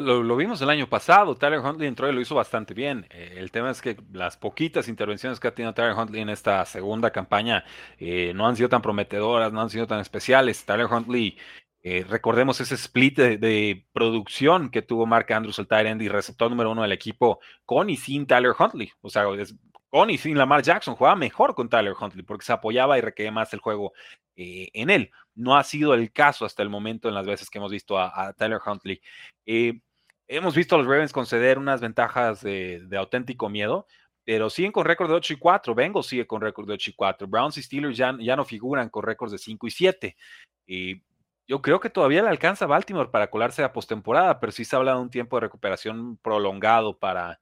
Lo, 0.00 0.36
vimos 0.36 0.60
el 0.60 0.68
año 0.68 0.88
pasado, 0.88 1.36
Tyler 1.36 1.60
Huntley 1.60 1.88
entró 1.88 2.08
y 2.08 2.12
lo 2.12 2.20
hizo 2.20 2.34
bastante 2.34 2.74
bien. 2.74 3.06
Eh, 3.10 3.36
el 3.38 3.50
tema 3.50 3.70
es 3.70 3.80
que 3.80 3.96
las 4.12 4.36
poquitas 4.36 4.88
intervenciones 4.88 5.40
que 5.40 5.48
ha 5.48 5.54
tenido 5.54 5.72
Tyler 5.72 5.96
Huntley 5.96 6.20
en 6.20 6.28
esta 6.28 6.64
segunda 6.66 7.10
campaña 7.10 7.64
eh, 7.98 8.32
no 8.34 8.46
han 8.46 8.56
sido 8.56 8.68
tan 8.68 8.82
prometedoras, 8.82 9.52
no 9.52 9.60
han 9.62 9.70
sido 9.70 9.86
tan 9.86 10.00
especiales. 10.00 10.64
Tyler 10.66 10.86
Huntley, 10.86 11.38
eh, 11.82 12.04
recordemos 12.06 12.60
ese 12.60 12.74
split 12.74 13.16
de, 13.16 13.86
producción 13.92 14.70
que 14.70 14.82
tuvo 14.82 15.06
Mark 15.06 15.32
Andrews, 15.32 15.58
el 15.58 15.66
tight 15.66 16.00
y 16.02 16.08
receptor 16.08 16.50
número 16.50 16.72
uno 16.72 16.82
del 16.82 16.92
equipo, 16.92 17.40
con 17.64 17.88
y 17.88 17.96
sin 17.96 18.26
Tyler 18.26 18.52
Huntley. 18.58 18.92
O 19.00 19.08
sea, 19.08 19.24
con 19.88 20.10
y 20.10 20.18
sin 20.18 20.36
Lamar 20.36 20.62
Jackson, 20.62 20.94
jugaba 20.94 21.16
mejor 21.16 21.54
con 21.54 21.70
Tyler 21.70 21.94
Huntley 21.98 22.22
porque 22.22 22.44
se 22.44 22.52
apoyaba 22.52 22.98
y 22.98 23.00
requería 23.00 23.32
más 23.32 23.52
el 23.54 23.60
juego 23.60 23.92
en 24.36 24.90
él. 24.90 25.10
No 25.34 25.56
ha 25.56 25.64
sido 25.64 25.94
el 25.94 26.12
caso 26.12 26.44
hasta 26.44 26.62
el 26.62 26.68
momento 26.68 27.08
en 27.08 27.14
las 27.14 27.24
veces 27.26 27.48
que 27.48 27.56
hemos 27.56 27.70
visto 27.70 27.98
a, 27.98 28.34
Tyler 28.34 28.60
Huntley. 28.64 29.00
Hemos 30.28 30.54
visto 30.54 30.74
a 30.74 30.78
los 30.78 30.86
Ravens 30.86 31.12
conceder 31.12 31.58
unas 31.58 31.80
ventajas 31.80 32.42
de, 32.42 32.86
auténtico 32.98 33.48
miedo, 33.48 33.86
pero 34.24 34.50
siguen 34.50 34.72
con 34.72 34.84
récord 34.84 35.08
de 35.08 35.14
8 35.14 35.34
y 35.34 35.36
4. 35.36 35.74
Vengo 35.74 36.02
sigue 36.02 36.26
con 36.26 36.40
récord 36.40 36.66
de 36.66 36.74
8 36.74 36.90
y 36.90 36.94
4. 36.94 37.28
Browns 37.28 37.58
y 37.58 37.62
Steelers 37.62 37.96
ya, 37.96 38.16
ya 38.18 38.34
no 38.34 38.44
figuran 38.44 38.88
con 38.88 39.04
récords 39.04 39.32
de 39.32 39.38
5 39.38 39.66
y 39.66 39.70
7. 39.70 40.16
Y 40.66 41.02
yo 41.46 41.62
creo 41.62 41.78
que 41.78 41.90
todavía 41.90 42.22
le 42.22 42.28
alcanza 42.28 42.64
a 42.64 42.68
Baltimore 42.68 43.10
para 43.10 43.30
colarse 43.30 43.62
a 43.62 43.72
postemporada, 43.72 44.40
pero 44.40 44.50
sí 44.50 44.64
se 44.64 44.74
habla 44.74 44.94
de 44.94 45.00
un 45.00 45.10
tiempo 45.10 45.36
de 45.36 45.42
recuperación 45.42 46.16
prolongado 46.18 46.98
para, 46.98 47.38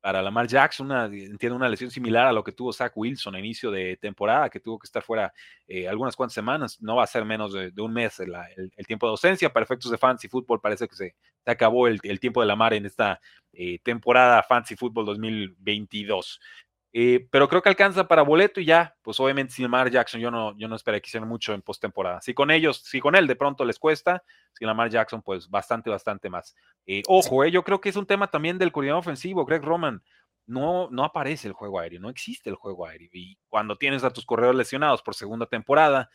para 0.00 0.22
Lamar 0.22 0.46
Jackson, 0.46 0.86
una, 0.86 1.10
tiene 1.38 1.56
una 1.56 1.68
lesión 1.68 1.90
similar 1.90 2.26
a 2.26 2.32
lo 2.32 2.44
que 2.44 2.52
tuvo 2.52 2.72
Zach 2.72 2.92
Wilson 2.94 3.34
a 3.34 3.38
inicio 3.38 3.70
de 3.70 3.96
temporada, 3.96 4.48
que 4.48 4.60
tuvo 4.60 4.78
que 4.78 4.86
estar 4.86 5.02
fuera 5.02 5.32
eh, 5.66 5.88
algunas 5.88 6.14
cuantas 6.14 6.34
semanas, 6.34 6.80
no 6.80 6.96
va 6.96 7.04
a 7.04 7.06
ser 7.06 7.24
menos 7.24 7.52
de, 7.52 7.72
un 7.78 7.92
mes 7.92 8.20
el, 8.20 8.32
tiempo 8.86 9.06
de 9.06 9.10
ausencia. 9.10 9.52
Para 9.52 9.64
efectos 9.64 9.90
de 9.90 9.98
fantasy 9.98 10.28
fútbol 10.28 10.60
parece 10.60 10.86
que 10.86 10.94
se, 10.94 11.14
acabó 11.44 11.88
el, 11.88 12.00
tiempo 12.20 12.40
de 12.40 12.46
Lamar 12.46 12.74
en 12.74 12.86
esta 12.86 13.20
eh, 13.52 13.78
temporada 13.82 14.42
fantasy 14.42 14.76
fútbol 14.76 15.04
2022. 15.06 16.40
Eh, 17.00 17.28
pero 17.30 17.48
creo 17.48 17.62
que 17.62 17.68
alcanza 17.68 18.08
para 18.08 18.22
boleto 18.22 18.60
y 18.60 18.64
ya, 18.64 18.96
pues 19.02 19.20
obviamente 19.20 19.52
sin 19.52 19.62
Lamar 19.62 19.88
Jackson 19.88 20.20
yo 20.20 20.32
no, 20.32 20.58
yo 20.58 20.66
no 20.66 20.74
esperé 20.74 21.00
que 21.00 21.06
hicieran 21.06 21.28
mucho 21.28 21.54
en 21.54 21.62
postemporada. 21.62 22.20
Si 22.20 22.34
con 22.34 22.50
ellos, 22.50 22.78
si 22.78 22.98
con 22.98 23.14
él 23.14 23.28
de 23.28 23.36
pronto 23.36 23.64
les 23.64 23.78
cuesta, 23.78 24.24
sin 24.52 24.66
Lamar 24.66 24.90
Jackson, 24.90 25.22
pues 25.22 25.48
bastante, 25.48 25.90
bastante 25.90 26.28
más. 26.28 26.56
Eh, 26.86 27.04
ojo, 27.06 27.44
eh, 27.44 27.52
yo 27.52 27.62
creo 27.62 27.80
que 27.80 27.90
es 27.90 27.94
un 27.94 28.04
tema 28.04 28.26
también 28.32 28.58
del 28.58 28.72
coordinador 28.72 28.98
ofensivo, 28.98 29.44
Greg 29.44 29.62
Roman. 29.62 30.02
No, 30.44 30.88
no 30.90 31.04
aparece 31.04 31.46
el 31.46 31.54
juego 31.54 31.78
aéreo, 31.78 32.00
no 32.00 32.10
existe 32.10 32.50
el 32.50 32.56
juego 32.56 32.84
aéreo. 32.84 33.10
Y 33.12 33.38
cuando 33.48 33.78
tienes 33.78 34.02
a 34.02 34.10
tus 34.10 34.26
corredores 34.26 34.58
lesionados 34.58 35.00
por 35.00 35.14
segunda 35.14 35.46
temporada, 35.46 36.10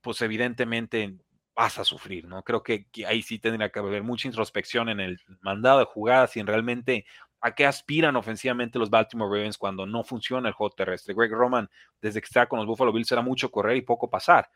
pues 0.00 0.22
evidentemente 0.22 1.18
vas 1.54 1.78
a 1.78 1.84
sufrir, 1.84 2.26
¿no? 2.26 2.42
Creo 2.44 2.62
que, 2.62 2.86
que, 2.88 3.04
ahí 3.04 3.20
sí 3.20 3.38
tendría 3.38 3.68
que 3.68 3.80
haber 3.80 4.02
mucha 4.04 4.26
introspección 4.26 4.88
en 4.88 5.00
el 5.00 5.20
mandado 5.42 5.80
de 5.80 5.84
jugadas 5.84 6.34
y 6.36 6.40
en 6.40 6.46
realmente 6.46 7.04
a 7.40 7.54
qué 7.54 7.66
aspiran 7.66 8.16
ofensivamente 8.16 8.78
los 8.78 8.90
Baltimore 8.90 9.30
Ravens 9.30 9.58
cuando 9.58 9.86
no 9.86 10.02
funciona 10.02 10.48
el 10.48 10.54
juego 10.54 10.74
terrestre. 10.74 11.14
Greg 11.14 11.30
Roman, 11.30 11.68
desde 12.00 12.20
que 12.20 12.26
está 12.26 12.46
con 12.46 12.58
los 12.58 12.66
Buffalo 12.66 12.92
Bills, 12.92 13.10
era 13.12 13.22
mucho 13.22 13.50
correr 13.50 13.76
y 13.76 13.82
poco 13.82 14.10
pasar. 14.10 14.50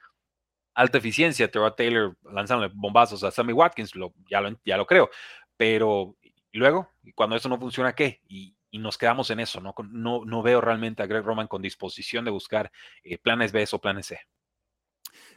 Alta 0.74 0.98
eficiencia, 0.98 1.50
Terrell 1.50 1.74
Taylor 1.76 2.16
lanzándole 2.22 2.72
bombazos 2.74 3.22
a 3.24 3.30
Sammy 3.30 3.52
Watkins, 3.52 3.94
lo, 3.94 4.14
ya, 4.28 4.40
lo, 4.40 4.58
ya 4.64 4.76
lo 4.76 4.86
creo. 4.86 5.10
Pero 5.56 6.16
luego, 6.52 6.88
cuando 7.14 7.36
eso 7.36 7.48
no 7.48 7.58
funciona, 7.58 7.94
¿qué? 7.94 8.20
Y, 8.28 8.56
nos 8.72 8.96
quedamos 8.96 9.28
en 9.28 9.38
eso, 9.38 9.60
¿no? 9.60 9.74
No, 9.90 10.24
no 10.24 10.42
veo 10.42 10.62
realmente 10.62 11.02
a 11.02 11.06
Greg 11.06 11.22
Roman 11.22 11.46
con 11.46 11.60
disposición 11.60 12.24
de 12.24 12.30
buscar 12.30 12.72
eh, 13.04 13.18
planes 13.18 13.52
B 13.52 13.68
o 13.70 13.78
planes 13.78 14.06
C. 14.06 14.18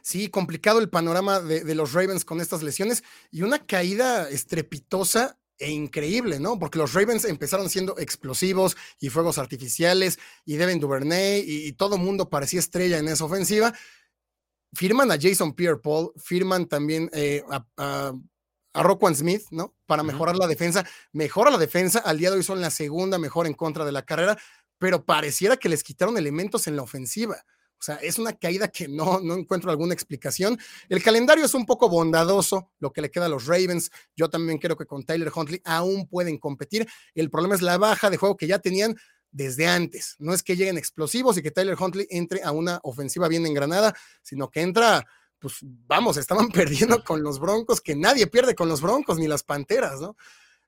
Sí, 0.00 0.30
complicado 0.30 0.78
el 0.78 0.88
panorama 0.88 1.40
de, 1.40 1.62
de, 1.62 1.74
los 1.74 1.92
Ravens 1.92 2.24
con 2.24 2.40
estas 2.40 2.62
lesiones 2.62 3.04
y 3.30 3.42
una 3.42 3.58
caída 3.58 4.30
estrepitosa 4.30 5.38
e 5.58 5.70
increíble, 5.70 6.38
¿no? 6.38 6.58
Porque 6.58 6.78
los 6.78 6.92
Ravens 6.92 7.24
empezaron 7.24 7.70
siendo 7.70 7.98
explosivos 7.98 8.76
y 9.00 9.08
fuegos 9.08 9.38
artificiales 9.38 10.18
y 10.44 10.56
Devin 10.56 10.80
Duvernay 10.80 11.44
y, 11.46 11.72
todo 11.72 11.98
mundo 11.98 12.28
parecía 12.28 12.60
estrella 12.60 12.98
en 12.98 13.08
esa 13.08 13.24
ofensiva. 13.24 13.72
Firman 14.74 15.10
a 15.10 15.18
Jason 15.20 15.54
Pierre-Paul, 15.54 16.12
firman 16.16 16.66
también 16.66 17.08
eh, 17.12 17.42
a, 17.50 18.12
a, 18.74 19.14
Smith, 19.14 19.42
¿no? 19.50 19.74
Para 19.86 20.02
mejorar 20.02 20.36
la 20.36 20.46
defensa. 20.46 20.84
Mejora 21.12 21.50
la 21.50 21.58
defensa, 21.58 22.00
al 22.00 22.18
día 22.18 22.30
de 22.30 22.36
hoy 22.36 22.42
son 22.42 22.60
la 22.60 22.70
segunda 22.70 23.18
mejor 23.18 23.46
en 23.46 23.54
contra 23.54 23.84
de 23.86 23.92
la 23.92 24.04
carrera, 24.04 24.36
pero 24.78 25.04
pareciera 25.06 25.56
que 25.56 25.70
les 25.70 25.82
quitaron 25.82 26.18
elementos 26.18 26.66
en 26.66 26.76
la 26.76 26.82
ofensiva. 26.82 27.42
O 27.78 27.82
sea, 27.82 27.96
es 27.96 28.18
una 28.18 28.32
caída 28.32 28.68
que 28.68 28.88
no, 28.88 29.20
no 29.20 29.34
encuentro 29.34 29.70
alguna 29.70 29.94
explicación. 29.94 30.58
El 30.88 31.02
calendario 31.02 31.44
es 31.44 31.54
un 31.54 31.66
poco 31.66 31.88
bondadoso, 31.88 32.70
lo 32.78 32.92
que 32.92 33.02
le 33.02 33.10
queda 33.10 33.26
a 33.26 33.28
los 33.28 33.46
Ravens. 33.46 33.90
Yo 34.16 34.28
también 34.30 34.58
creo 34.58 34.76
que 34.76 34.86
con 34.86 35.04
Tyler 35.04 35.30
Huntley 35.34 35.60
aún 35.64 36.06
pueden 36.08 36.38
competir. 36.38 36.86
El 37.14 37.30
problema 37.30 37.54
es 37.54 37.62
la 37.62 37.78
baja 37.78 38.08
de 38.10 38.16
juego 38.16 38.36
que 38.36 38.46
ya 38.46 38.58
tenían 38.58 38.96
desde 39.30 39.68
antes. 39.68 40.16
No 40.18 40.32
es 40.32 40.42
que 40.42 40.56
lleguen 40.56 40.78
explosivos 40.78 41.36
y 41.36 41.42
que 41.42 41.50
Tyler 41.50 41.76
Huntley 41.78 42.06
entre 42.10 42.42
a 42.42 42.52
una 42.52 42.80
ofensiva 42.82 43.28
bien 43.28 43.46
engranada, 43.46 43.94
sino 44.22 44.50
que 44.50 44.62
entra, 44.62 45.06
pues 45.38 45.58
vamos, 45.60 46.16
estaban 46.16 46.48
perdiendo 46.52 47.04
con 47.04 47.22
los 47.22 47.38
Broncos, 47.38 47.80
que 47.82 47.94
nadie 47.94 48.26
pierde 48.26 48.54
con 48.54 48.68
los 48.68 48.80
Broncos, 48.80 49.18
ni 49.18 49.28
las 49.28 49.42
Panteras, 49.42 50.00
¿no? 50.00 50.16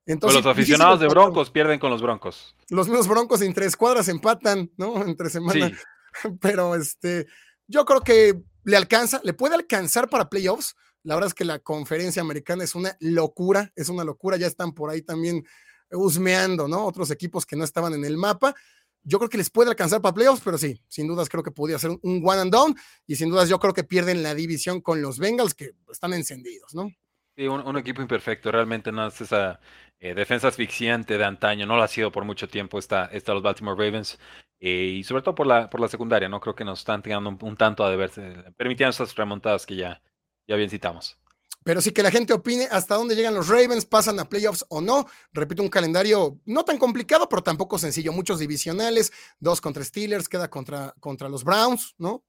Entonces, 0.04 0.42
los 0.42 0.50
aficionados 0.50 1.00
de 1.00 1.08
Broncos 1.08 1.50
pierden 1.50 1.78
con 1.78 1.90
los 1.90 2.00
Broncos. 2.00 2.54
Los 2.70 2.88
mismos 2.88 3.08
Broncos 3.08 3.42
en 3.42 3.52
tres 3.52 3.76
cuadras 3.76 4.08
empatan, 4.08 4.70
¿no? 4.78 5.04
Entre 5.04 5.28
semana. 5.28 5.70
Pero 6.40 6.74
este, 6.74 7.26
yo 7.66 7.84
creo 7.84 8.02
que 8.02 8.42
le 8.64 8.76
alcanza, 8.76 9.20
le 9.24 9.34
puede 9.34 9.54
alcanzar 9.54 10.08
para 10.08 10.28
playoffs. 10.28 10.76
La 11.02 11.14
verdad 11.14 11.28
es 11.28 11.34
que 11.34 11.44
la 11.44 11.58
conferencia 11.58 12.22
americana 12.22 12.64
es 12.64 12.74
una 12.74 12.96
locura, 13.00 13.72
es 13.76 13.88
una 13.88 14.04
locura. 14.04 14.36
Ya 14.36 14.46
están 14.46 14.72
por 14.72 14.90
ahí 14.90 15.02
también 15.02 15.44
husmeando, 15.92 16.68
¿no? 16.68 16.84
Otros 16.84 17.10
equipos 17.10 17.46
que 17.46 17.56
no 17.56 17.64
estaban 17.64 17.94
en 17.94 18.04
el 18.04 18.16
mapa. 18.16 18.54
Yo 19.02 19.18
creo 19.18 19.30
que 19.30 19.38
les 19.38 19.48
puede 19.48 19.70
alcanzar 19.70 20.02
para 20.02 20.14
playoffs, 20.14 20.42
pero 20.44 20.58
sí, 20.58 20.82
sin 20.88 21.06
dudas 21.06 21.28
creo 21.28 21.42
que 21.42 21.50
podría 21.50 21.78
ser 21.78 21.90
un 22.02 22.22
one 22.24 22.40
and 22.40 22.52
down 22.52 22.76
y 23.06 23.16
sin 23.16 23.30
dudas 23.30 23.48
yo 23.48 23.58
creo 23.58 23.72
que 23.72 23.84
pierden 23.84 24.22
la 24.22 24.34
división 24.34 24.80
con 24.80 25.00
los 25.00 25.18
Bengals 25.18 25.54
que 25.54 25.70
están 25.90 26.12
encendidos, 26.12 26.74
¿no? 26.74 26.90
Sí, 27.36 27.46
un, 27.46 27.78
equipo 27.78 28.02
imperfecto, 28.02 28.50
realmente 28.50 28.90
no 28.90 29.06
es 29.06 29.20
esa 29.20 29.60
eh, 30.00 30.12
defensa 30.12 30.48
asfixiante 30.48 31.16
de 31.16 31.24
antaño, 31.24 31.66
no 31.66 31.76
lo 31.76 31.84
ha 31.84 31.88
sido 31.88 32.10
por 32.10 32.24
mucho 32.24 32.48
tiempo 32.48 32.80
esta, 32.80 33.04
esta 33.06 33.32
los 33.32 33.44
Baltimore 33.44 33.78
Ravens. 33.78 34.18
Eh, 34.60 34.96
y 34.98 35.04
sobre 35.04 35.22
todo 35.22 35.34
por 35.34 35.46
la, 35.46 35.70
por 35.70 35.80
la 35.80 35.88
secundaria, 35.88 36.28
¿no? 36.28 36.40
Creo 36.40 36.54
que 36.54 36.64
nos 36.64 36.80
están 36.80 37.02
teniendo 37.02 37.36
un, 37.40 37.56
tanto 37.56 37.84
a 37.84 37.90
deberse, 37.90 38.22
permitiendo 38.56 38.90
esas 38.90 39.14
remontadas 39.14 39.64
que 39.66 39.76
ya, 39.76 40.02
ya 40.46 40.56
bien 40.56 40.70
citamos. 40.70 41.16
Pero 41.64 41.80
sí 41.80 41.92
que 41.92 42.02
la 42.02 42.10
gente 42.10 42.32
opine 42.32 42.66
hasta 42.70 42.94
dónde 42.94 43.14
llegan 43.14 43.34
los 43.34 43.48
Ravens, 43.48 43.84
pasan 43.84 44.18
a 44.20 44.28
playoffs 44.28 44.64
o 44.68 44.80
no. 44.80 45.06
Repito, 45.32 45.62
un 45.62 45.68
calendario 45.68 46.38
no 46.44 46.64
tan 46.64 46.78
complicado, 46.78 47.28
pero 47.28 47.42
tampoco 47.42 47.78
sencillo. 47.78 48.12
Muchos 48.12 48.38
divisionales, 48.38 49.12
dos 49.38 49.60
contra 49.60 49.84
Steelers, 49.84 50.28
queda 50.28 50.48
contra, 50.48 50.94
contra 50.98 51.28
los 51.28 51.44
Browns, 51.44 51.94
¿no? 51.98 52.24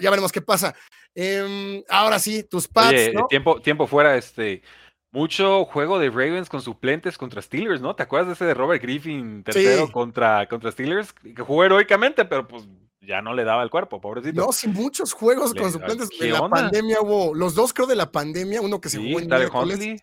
Ya 0.00 0.10
veremos 0.10 0.32
qué 0.32 0.42
pasa. 0.42 0.74
Em, 1.14 1.82
ahora 1.88 2.18
sí, 2.18 2.42
tus 2.42 2.66
Pats. 2.66 3.12
tiempo, 3.28 3.60
tiempo 3.60 3.86
fuera, 3.86 4.16
este 4.16 4.62
mucho 5.12 5.64
juego 5.64 5.98
de 5.98 6.10
Ravens 6.10 6.48
con 6.48 6.60
suplentes 6.60 7.16
contra 7.16 7.40
Steelers, 7.40 7.80
¿no? 7.80 7.94
¿Te 7.94 8.02
acuerdas 8.02 8.28
de 8.28 8.34
ese 8.34 8.44
de 8.44 8.54
Robert 8.54 8.82
Griffin 8.82 9.42
tercero 9.42 9.90
contra, 9.90 10.46
contra 10.48 10.70
Steelers? 10.70 11.12
Que 11.12 11.42
jugó 11.42 11.64
heroicamente, 11.64 12.24
pero 12.24 12.46
pues 12.46 12.68
ya 13.00 13.22
no 13.22 13.34
le 13.34 13.44
daba 13.44 13.62
el 13.62 13.70
cuerpo, 13.70 14.00
pobrecito. 14.00 14.44
No, 14.44 14.52
sí, 14.52 14.68
muchos 14.68 15.12
juegos 15.12 15.54
con 15.54 15.72
suplentes. 15.72 16.08
De 16.18 16.30
la 16.30 16.48
pandemia 16.48 17.00
hubo, 17.00 17.34
los 17.34 17.54
dos 17.54 17.72
creo 17.72 17.86
de 17.86 17.96
la 17.96 18.10
pandemia, 18.10 18.60
uno 18.60 18.80
que 18.80 18.88
se 18.88 18.98
jugó 18.98 19.20
en 19.20 19.28
miércoles. 19.28 20.02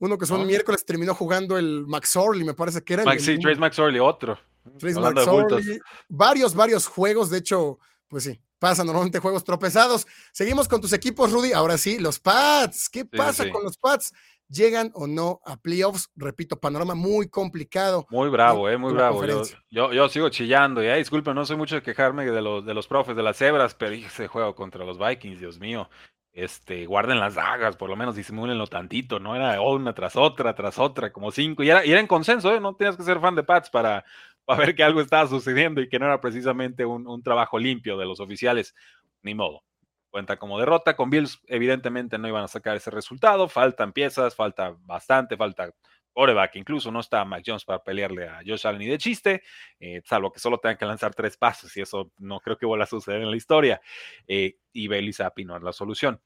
Uno 0.00 0.18
que 0.18 0.26
son 0.26 0.46
miércoles 0.46 0.84
terminó 0.84 1.14
jugando 1.14 1.56
el 1.56 1.86
Max 1.86 2.16
Orley, 2.16 2.44
me 2.44 2.54
parece 2.54 2.82
que 2.82 2.94
era. 2.94 3.04
Max, 3.04 3.24
sí, 3.24 3.38
Trace 3.38 3.60
Max 3.60 3.78
Orley, 3.78 4.00
otro. 4.00 4.38
Trace 4.78 4.98
Max 4.98 5.26
Orley. 5.26 5.78
Varios, 6.08 6.54
varios 6.54 6.86
juegos, 6.86 7.30
de 7.30 7.38
hecho, 7.38 7.78
pues 8.14 8.22
sí, 8.22 8.40
pasa 8.60 8.84
normalmente 8.84 9.18
juegos 9.18 9.42
tropezados. 9.42 10.06
Seguimos 10.30 10.68
con 10.68 10.80
tus 10.80 10.92
equipos, 10.92 11.32
Rudy. 11.32 11.52
Ahora 11.52 11.76
sí, 11.76 11.98
los 11.98 12.20
Pats. 12.20 12.88
¿Qué 12.88 13.04
pasa 13.04 13.50
con 13.50 13.64
los 13.64 13.76
Pats? 13.76 14.14
¿Llegan 14.48 14.92
o 14.94 15.08
no 15.08 15.40
a 15.44 15.56
playoffs? 15.56 16.12
Repito, 16.14 16.60
panorama 16.60 16.94
muy 16.94 17.28
complicado. 17.28 18.06
Muy 18.10 18.28
bravo, 18.28 18.68
eh, 18.68 18.78
muy 18.78 18.92
bravo. 18.92 19.20
Yo, 19.68 19.92
yo, 19.92 20.08
sigo 20.08 20.28
chillando. 20.28 20.80
Y 20.80 20.86
disculpen, 20.96 21.34
no 21.34 21.44
soy 21.44 21.56
mucho 21.56 21.74
de 21.74 21.82
quejarme 21.82 22.24
de 22.24 22.40
los, 22.40 22.64
de 22.64 22.72
los 22.72 22.86
profes 22.86 23.16
de 23.16 23.24
las 23.24 23.36
cebras, 23.36 23.74
pero 23.74 23.96
ese 23.96 24.28
juego 24.28 24.54
contra 24.54 24.84
los 24.84 24.96
Vikings, 24.96 25.40
Dios 25.40 25.58
mío. 25.58 25.90
Este, 26.32 26.86
guarden 26.86 27.18
las 27.18 27.34
dagas, 27.34 27.76
por 27.76 27.90
lo 27.90 27.96
menos 27.96 28.14
disimulenlo 28.14 28.68
tantito, 28.68 29.18
¿no? 29.18 29.34
Era 29.34 29.60
una 29.60 29.92
tras 29.92 30.14
otra, 30.14 30.54
tras 30.54 30.78
otra, 30.78 31.12
como 31.12 31.32
cinco. 31.32 31.64
Y 31.64 31.70
era, 31.70 31.84
y 31.84 31.90
era 31.90 31.98
en 31.98 32.06
consenso, 32.06 32.54
¿eh? 32.54 32.60
No 32.60 32.76
tenías 32.76 32.96
que 32.96 33.02
ser 33.02 33.18
fan 33.18 33.34
de 33.34 33.42
Pats 33.42 33.70
para, 33.70 34.04
para 34.46 34.60
ver 34.60 34.74
que 34.74 34.82
algo 34.82 35.00
estaba 35.00 35.28
sucediendo 35.28 35.80
y 35.80 35.88
que 35.88 35.98
no 35.98 36.06
era 36.06 36.20
precisamente 36.20 36.84
un, 36.84 37.06
un 37.06 37.22
trabajo 37.22 37.58
limpio 37.58 37.96
de 37.96 38.06
los 38.06 38.20
oficiales. 38.20 38.74
Ni 39.22 39.34
modo 39.34 39.62
cuenta 40.10 40.36
como 40.36 40.60
derrota. 40.60 40.94
Con 40.94 41.10
Bills, 41.10 41.40
evidentemente, 41.48 42.18
no 42.18 42.28
iban 42.28 42.44
a 42.44 42.48
sacar 42.48 42.76
ese 42.76 42.88
resultado. 42.92 43.48
Faltan 43.48 43.92
piezas, 43.92 44.36
falta 44.36 44.76
bastante, 44.82 45.36
falta 45.36 45.74
coreback. 46.14 46.56
Incluso 46.56 46.90
no 46.90 47.00
está 47.00 47.24
Mac 47.24 47.42
Jones 47.44 47.64
para 47.64 47.82
pelearle 47.82 48.28
a 48.28 48.40
Josh 48.46 48.66
Allen 48.66 48.78
ni 48.78 48.86
de 48.86 48.96
chiste, 48.96 49.42
eh, 49.80 50.00
salvo 50.04 50.32
que 50.32 50.38
solo 50.38 50.58
tengan 50.58 50.78
que 50.78 50.86
lanzar 50.86 51.14
tres 51.14 51.36
pasos 51.36 51.76
y 51.76 51.80
eso 51.82 52.12
no 52.18 52.40
creo 52.40 52.56
que 52.56 52.64
vuelva 52.64 52.84
a 52.84 52.86
suceder 52.86 53.22
en 53.22 53.30
la 53.30 53.36
historia. 53.36 53.80
Eh, 54.26 54.56
y 54.72 54.86
Bailey 54.88 55.12
Zappi 55.12 55.44
no 55.44 55.56
es 55.56 55.62
la 55.62 55.72
solución. 55.72 56.20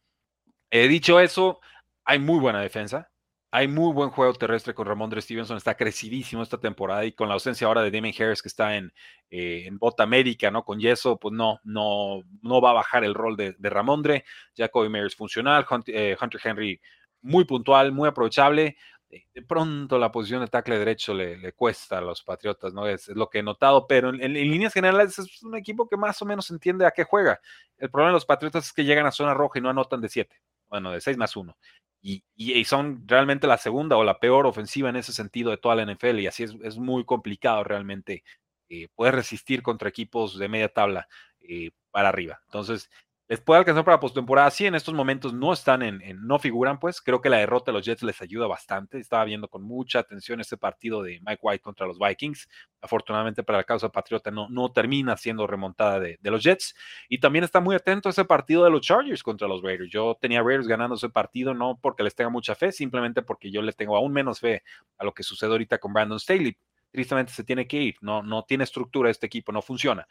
He 0.70 0.86
dicho 0.86 1.18
eso, 1.18 1.60
hay 2.04 2.18
muy 2.18 2.38
buena 2.38 2.60
defensa. 2.60 3.10
Hay 3.50 3.66
muy 3.66 3.94
buen 3.94 4.10
juego 4.10 4.34
terrestre 4.34 4.74
con 4.74 4.86
Ramondre 4.86 5.22
Stevenson, 5.22 5.56
está 5.56 5.74
crecidísimo 5.74 6.42
esta 6.42 6.58
temporada 6.58 7.06
y 7.06 7.12
con 7.12 7.28
la 7.28 7.34
ausencia 7.34 7.66
ahora 7.66 7.80
de 7.80 7.90
Damien 7.90 8.14
Harris 8.18 8.42
que 8.42 8.48
está 8.48 8.76
en, 8.76 8.92
eh, 9.30 9.64
en 9.66 9.78
Bota 9.78 10.02
América, 10.02 10.50
¿no? 10.50 10.64
Con 10.64 10.78
Yeso, 10.78 11.16
pues 11.16 11.32
no, 11.32 11.58
no, 11.64 12.22
no 12.42 12.60
va 12.60 12.70
a 12.70 12.74
bajar 12.74 13.04
el 13.04 13.14
rol 13.14 13.38
de, 13.38 13.54
de 13.58 13.70
Ramondre. 13.70 14.24
Jacoby 14.54 14.90
Meyers 14.90 15.16
funcional, 15.16 15.64
eh, 15.86 16.14
Hunter, 16.20 16.40
Henry 16.44 16.78
muy 17.22 17.44
puntual, 17.44 17.90
muy 17.90 18.08
aprovechable. 18.08 18.76
De 19.08 19.42
pronto 19.42 19.98
la 19.98 20.12
posición 20.12 20.42
de 20.42 20.48
tackle 20.48 20.78
derecho 20.78 21.14
le, 21.14 21.38
le 21.38 21.54
cuesta 21.54 21.96
a 21.96 22.00
los 22.02 22.22
Patriotas, 22.22 22.74
¿no? 22.74 22.86
Es, 22.86 23.08
lo 23.08 23.30
que 23.30 23.38
he 23.38 23.42
notado, 23.42 23.86
pero 23.86 24.10
en, 24.10 24.34
líneas 24.34 24.74
generales 24.74 25.18
es 25.18 25.42
un 25.42 25.56
equipo 25.56 25.88
que 25.88 25.96
más 25.96 26.20
o 26.20 26.26
menos 26.26 26.50
entiende 26.50 26.84
a 26.84 26.90
qué 26.90 27.04
juega. 27.04 27.40
El 27.78 27.90
problema 27.90 28.10
de 28.10 28.14
los 28.16 28.26
Patriotas 28.26 28.66
es 28.66 28.72
que 28.74 28.84
llegan 28.84 29.06
a 29.06 29.10
zona 29.10 29.32
roja 29.32 29.58
y 29.58 29.62
no 29.62 29.70
anotan 29.70 30.02
de 30.02 30.10
7, 30.10 30.36
bueno, 30.68 30.92
de 30.92 31.00
6 31.00 31.16
más 31.16 31.36
1 31.36 31.56
y, 32.02 32.64
son 32.64 33.04
realmente 33.06 33.46
la 33.46 33.58
segunda 33.58 33.96
o 33.96 34.04
la 34.04 34.20
peor 34.20 34.46
ofensiva 34.46 34.88
en 34.88 34.96
ese 34.96 35.12
sentido 35.12 35.50
de 35.50 35.56
toda 35.56 35.76
la 35.76 35.82
NFL 35.82 36.20
y 36.20 36.26
así 36.26 36.44
es, 36.44 36.76
muy 36.78 37.04
complicado 37.04 37.64
realmente 37.64 38.24
eh, 38.68 38.88
poder 38.94 39.14
resistir 39.14 39.62
contra 39.62 39.88
equipos 39.88 40.38
de 40.38 40.48
media 40.48 40.68
tabla 40.68 41.08
eh, 41.40 41.70
para 41.90 42.10
arriba. 42.10 42.40
Entonces, 42.46 42.90
les 43.28 43.40
puede 43.42 43.58
alcanzar 43.58 43.84
para 43.84 44.00
postemporada. 44.00 44.50
Sí, 44.50 44.64
en 44.64 44.74
estos 44.74 44.94
momentos 44.94 45.34
no 45.34 45.52
están 45.52 45.82
en, 45.82 46.00
no 46.26 46.38
figuran, 46.38 46.78
pues 46.78 47.02
creo 47.02 47.20
que 47.20 47.28
la 47.28 47.36
derrota 47.36 47.70
de 47.70 47.76
los 47.76 47.84
Jets 47.84 48.02
les 48.02 48.20
ayuda 48.22 48.46
bastante. 48.46 48.98
Estaba 48.98 49.24
viendo 49.24 49.48
con 49.48 49.62
mucha 49.62 49.98
atención 49.98 50.40
este 50.40 50.56
partido 50.56 51.02
de 51.02 51.20
Mike 51.20 51.40
White 51.42 51.62
contra 51.62 51.86
los 51.86 51.98
Vikings. 51.98 52.48
Afortunadamente 52.80 53.42
para 53.42 53.58
la 53.58 53.64
causa 53.64 53.90
patriota 53.90 54.30
no, 54.30 54.48
no 54.48 54.72
termina 54.72 55.16
siendo 55.18 55.46
remontada 55.46 56.00
de, 56.00 56.18
los 56.22 56.42
Jets. 56.42 56.74
Y 57.10 57.18
también 57.18 57.44
está 57.44 57.60
muy 57.60 57.76
atento 57.76 58.08
a 58.08 58.12
ese 58.12 58.24
partido 58.24 58.64
de 58.64 58.70
los 58.70 58.80
Chargers 58.80 59.22
contra 59.22 59.46
los 59.46 59.62
Raiders. 59.62 59.90
Yo 59.90 60.16
tenía 60.18 60.42
Raiders 60.42 60.66
ganando 60.66 60.94
ese 60.94 61.10
partido 61.10 61.52
no 61.52 61.78
porque 61.82 62.02
les 62.02 62.14
tenga 62.14 62.30
mucha 62.30 62.54
fe, 62.54 62.72
simplemente 62.72 63.20
porque 63.20 63.50
yo 63.50 63.60
le 63.60 63.72
tengo 63.72 63.96
aún 63.96 64.12
menos 64.12 64.40
fe 64.40 64.62
a 64.96 65.04
lo 65.04 65.12
que 65.12 65.22
sucede 65.22 65.50
ahorita 65.50 65.78
con 65.78 65.92
Brandon 65.92 66.18
Staley 66.18 66.56
tristemente 66.90 67.32
se 67.32 67.44
tiene 67.44 67.66
que 67.66 67.76
ir, 67.76 67.96
no, 68.00 68.22
no 68.22 68.44
tiene 68.44 68.64
estructura 68.64 69.10
este 69.10 69.26
equipo, 69.26 69.52
no 69.52 69.62
funciona. 69.62 70.06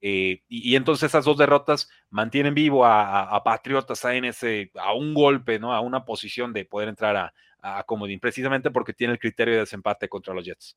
Eh, 0.00 0.42
y, 0.48 0.76
entonces 0.76 1.08
esas 1.08 1.24
dos 1.24 1.36
derrotas 1.36 1.88
mantienen 2.10 2.54
vivo 2.54 2.84
a, 2.86 3.42
Patriotas 3.44 4.04
a, 4.04 4.14
en 4.14 4.26
ese, 4.26 4.70
a 4.74 4.94
un 4.94 5.14
golpe, 5.14 5.58
¿no? 5.58 5.74
a 5.74 5.80
una 5.80 6.04
posición 6.04 6.52
de 6.52 6.64
poder 6.64 6.88
entrar 6.88 7.16
a, 7.16 7.34
a 7.62 7.84
Comodín, 7.84 8.20
precisamente 8.20 8.70
porque 8.70 8.92
tiene 8.92 9.14
el 9.14 9.18
criterio 9.18 9.54
de 9.54 9.60
desempate 9.60 10.08
contra 10.08 10.34
los 10.34 10.44
Jets. 10.44 10.76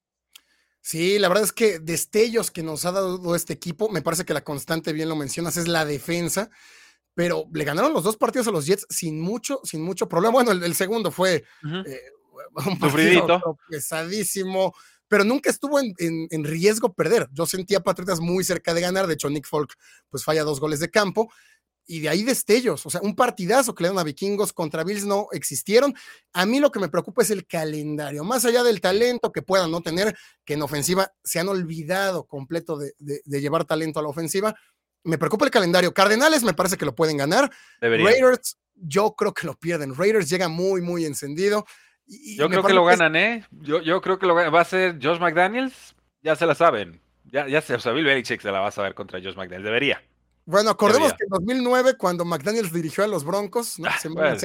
Sí, 0.81 1.17
la 1.17 1.29
verdad 1.29 1.45
es 1.45 1.53
que 1.53 1.79
destellos 1.79 2.51
que 2.51 2.61
nos 2.61 2.83
ha 2.83 2.91
dado 2.91 3.35
este 3.35 3.53
equipo, 3.53 3.89
me 3.89 4.01
parece 4.01 4.25
que 4.25 4.33
la 4.33 4.43
constante, 4.43 4.91
bien 4.91 5.07
lo 5.07 5.15
mencionas, 5.15 5.55
es 5.55 5.69
la 5.69 5.85
defensa, 5.85 6.49
pero 7.13 7.45
le 7.53 7.63
ganaron 7.63 7.93
los 7.93 8.03
dos 8.03 8.17
partidos 8.17 8.49
a 8.49 8.51
los 8.51 8.65
Jets 8.65 8.85
sin 8.89 9.21
mucho, 9.21 9.61
sin 9.63 9.81
mucho 9.81 10.09
problema. 10.09 10.33
Bueno, 10.33 10.51
el, 10.51 10.75
segundo 10.75 11.09
fue 11.09 11.45
eh, 11.63 12.01
un 12.65 12.77
partido 12.77 13.57
pesadísimo, 13.69 14.73
pero 15.13 15.25
nunca 15.25 15.51
estuvo 15.51 15.79
en, 15.79 16.43
riesgo 16.43 16.91
perder. 16.91 17.29
Yo 17.33 17.45
sentía 17.45 17.77
a 17.77 17.83
Patriotas 17.83 18.19
muy 18.19 18.43
cerca 18.43 18.73
de 18.73 18.81
ganar, 18.81 19.05
de 19.05 19.13
hecho 19.13 19.29
Nick 19.29 19.45
Folk 19.45 19.75
pues 20.09 20.23
falla 20.23 20.43
dos 20.43 20.59
goles 20.59 20.79
de 20.79 20.89
campo, 20.89 21.31
y 21.85 21.99
de 21.99 22.09
ahí 22.09 22.23
destellos, 22.23 22.83
o 22.83 22.89
sea, 22.89 22.99
un 23.03 23.15
partidazo 23.15 23.75
que 23.75 23.83
le 23.83 23.89
dan 23.89 23.99
a 23.99 24.03
Vikingos 24.03 24.53
contra 24.53 24.83
Bills 24.83 25.05
no 25.05 25.27
existieron. 25.31 25.93
A 26.33 26.47
mí 26.47 26.59
lo 26.59 26.71
que 26.71 26.79
me 26.79 26.89
preocupa 26.89 27.21
es 27.21 27.29
el 27.29 27.45
calendario, 27.45 28.23
más 28.23 28.43
allá 28.45 28.63
del 28.63 28.81
talento 28.81 29.31
que 29.31 29.43
puedan 29.43 29.69
no 29.69 29.81
tener, 29.81 30.17
que 30.43 30.55
en 30.55 30.63
ofensiva 30.63 31.13
se 31.23 31.39
han 31.39 31.47
olvidado 31.47 32.25
completo 32.25 32.79
de, 32.79 33.21
llevar 33.39 33.65
talento 33.65 33.99
a 33.99 34.01
la 34.01 34.09
ofensiva. 34.09 34.55
Me 35.03 35.19
preocupa 35.19 35.45
el 35.45 35.51
calendario. 35.51 35.93
Cardenales 35.93 36.41
me 36.41 36.55
parece 36.55 36.75
que 36.75 36.85
lo 36.85 36.95
pueden 36.95 37.17
ganar. 37.17 37.51
Raiders, 37.81 38.57
yo 38.73 39.13
creo 39.15 39.31
que 39.31 39.45
lo 39.45 39.53
pierden. 39.59 39.93
Raiders 39.93 40.27
llega 40.27 40.47
muy, 40.47 40.81
muy 40.81 41.05
encendido 41.05 41.67
yo 42.07 42.49
creo 42.49 42.63
que 42.63 42.73
lo 42.73 42.85
ganan, 42.85 43.15
¿eh? 43.15 43.45
Yo, 43.51 43.81
yo 43.81 44.01
creo 44.01 44.19
que 44.19 44.25
lo 44.25 44.35
va 44.35 44.61
a 44.61 44.65
ser 44.65 44.99
Josh 45.01 45.19
McDaniels, 45.19 45.95
ya 46.21 46.35
se 46.35 46.45
la 46.45 46.55
saben. 46.55 47.01
Ya, 47.25 47.47
ya 47.47 47.61
se, 47.61 47.75
o 47.75 47.79
sea, 47.79 47.93
Bill 47.93 48.05
Belichick 48.05 48.41
se 48.41 48.51
la 48.51 48.59
va 48.59 48.67
a 48.67 48.71
saber 48.71 48.93
contra 48.93 49.19
Josh 49.19 49.35
McDaniels, 49.35 49.65
debería. 49.65 50.01
Bueno, 50.45 50.71
acordemos 50.71 51.13
que 51.13 51.23
en 51.23 51.29
2009, 51.29 51.95
cuando 51.97 52.25
McDaniels 52.25 52.73
dirigió 52.73 53.03
a 53.03 53.07
los 53.07 53.23
Broncos, 53.23 53.79
¿no? 53.79 53.87
Ah, 53.87 54.35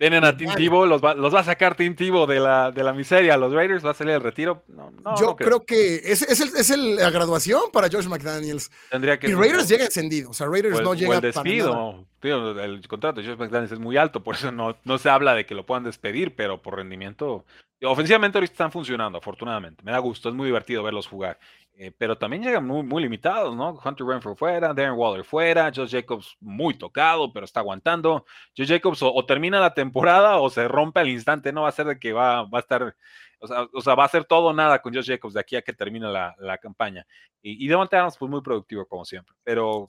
Vienen 0.00 0.24
a 0.24 0.34
Tintivo, 0.34 0.86
los 0.86 1.04
va, 1.04 1.12
los 1.12 1.34
va 1.34 1.40
a 1.40 1.44
sacar 1.44 1.74
Tintivo 1.74 2.26
de 2.26 2.40
la, 2.40 2.70
de 2.70 2.82
la 2.82 2.94
miseria. 2.94 3.36
Los 3.36 3.52
Raiders 3.52 3.84
va 3.84 3.90
a 3.90 3.94
salir 3.94 4.14
el 4.14 4.22
retiro. 4.22 4.64
No, 4.68 4.90
no, 4.90 5.14
Yo 5.20 5.36
creo. 5.36 5.66
que 5.66 5.96
es, 5.96 6.22
es, 6.22 6.40
el, 6.40 6.48
es 6.56 6.70
el, 6.70 6.96
la 6.96 7.10
graduación 7.10 7.64
para 7.70 7.90
Josh 7.90 8.06
McDaniels. 8.06 8.70
Tendría 8.90 9.18
que 9.18 9.28
y 9.28 9.34
Raiders 9.34 9.68
llega 9.68 9.84
encendido. 9.84 10.30
O 10.30 10.32
sea, 10.32 10.46
Raiders 10.46 10.76
pues, 10.76 10.84
no 10.84 10.94
llega. 10.94 11.16
el 11.16 11.20
despido. 11.20 12.06
el 12.22 12.88
contrato 12.88 13.20
de 13.20 13.28
Josh 13.28 13.36
McDaniels 13.36 13.72
es 13.72 13.78
muy 13.78 13.98
alto, 13.98 14.22
por 14.22 14.36
eso 14.36 14.50
no, 14.50 14.74
no 14.84 14.96
se 14.96 15.10
habla 15.10 15.34
de 15.34 15.44
que 15.44 15.54
lo 15.54 15.66
puedan 15.66 15.84
despedir, 15.84 16.34
pero 16.34 16.62
por 16.62 16.76
rendimiento. 16.76 17.44
Ofensivamente 17.82 18.38
ahorita 18.38 18.52
están 18.52 18.72
funcionando, 18.72 19.18
afortunadamente. 19.18 19.82
Me 19.84 19.92
da 19.92 19.98
gusto, 19.98 20.30
es 20.30 20.34
muy 20.34 20.46
divertido 20.46 20.82
verlos 20.82 21.06
jugar. 21.08 21.38
Eh, 21.82 21.94
pero 21.96 22.18
también 22.18 22.42
llegan 22.42 22.66
muy, 22.66 22.82
muy 22.82 23.02
limitados, 23.02 23.56
¿no? 23.56 23.70
Hunter 23.82 24.06
Renfrew 24.06 24.36
fuera, 24.36 24.74
Darren 24.74 24.98
Waller 24.98 25.24
fuera, 25.24 25.72
Josh 25.74 25.92
Jacobs 25.92 26.36
muy 26.38 26.74
tocado, 26.74 27.32
pero 27.32 27.46
está 27.46 27.60
aguantando. 27.60 28.26
Josh 28.54 28.68
Jacobs 28.68 28.98
o, 29.00 29.24
termina 29.24 29.58
la 29.58 29.72
temporada 29.72 30.36
o 30.40 30.50
se 30.50 30.68
rompe 30.68 31.00
al 31.00 31.08
instante, 31.08 31.54
no 31.54 31.62
va 31.62 31.70
a 31.70 31.72
ser 31.72 31.86
de 31.86 31.98
que 31.98 32.12
va, 32.12 32.42
va 32.42 32.58
a 32.58 32.60
estar, 32.60 32.94
o 33.40 33.80
sea, 33.80 33.94
va 33.94 34.04
a 34.04 34.08
ser 34.08 34.26
todo 34.26 34.48
o 34.48 34.52
nada 34.52 34.82
con 34.82 34.92
Josh 34.92 35.06
Jacobs 35.06 35.32
de 35.32 35.40
aquí 35.40 35.56
a 35.56 35.62
que 35.62 35.72
termine 35.72 36.06
la, 36.06 36.36
la 36.38 36.58
campaña. 36.58 37.06
Y, 37.40 37.64
y 37.64 37.68
Devontae 37.68 37.98
Adams, 37.98 38.18
pues 38.18 38.30
muy 38.30 38.42
productivo 38.42 38.84
como 38.84 39.06
siempre, 39.06 39.34
pero 39.42 39.88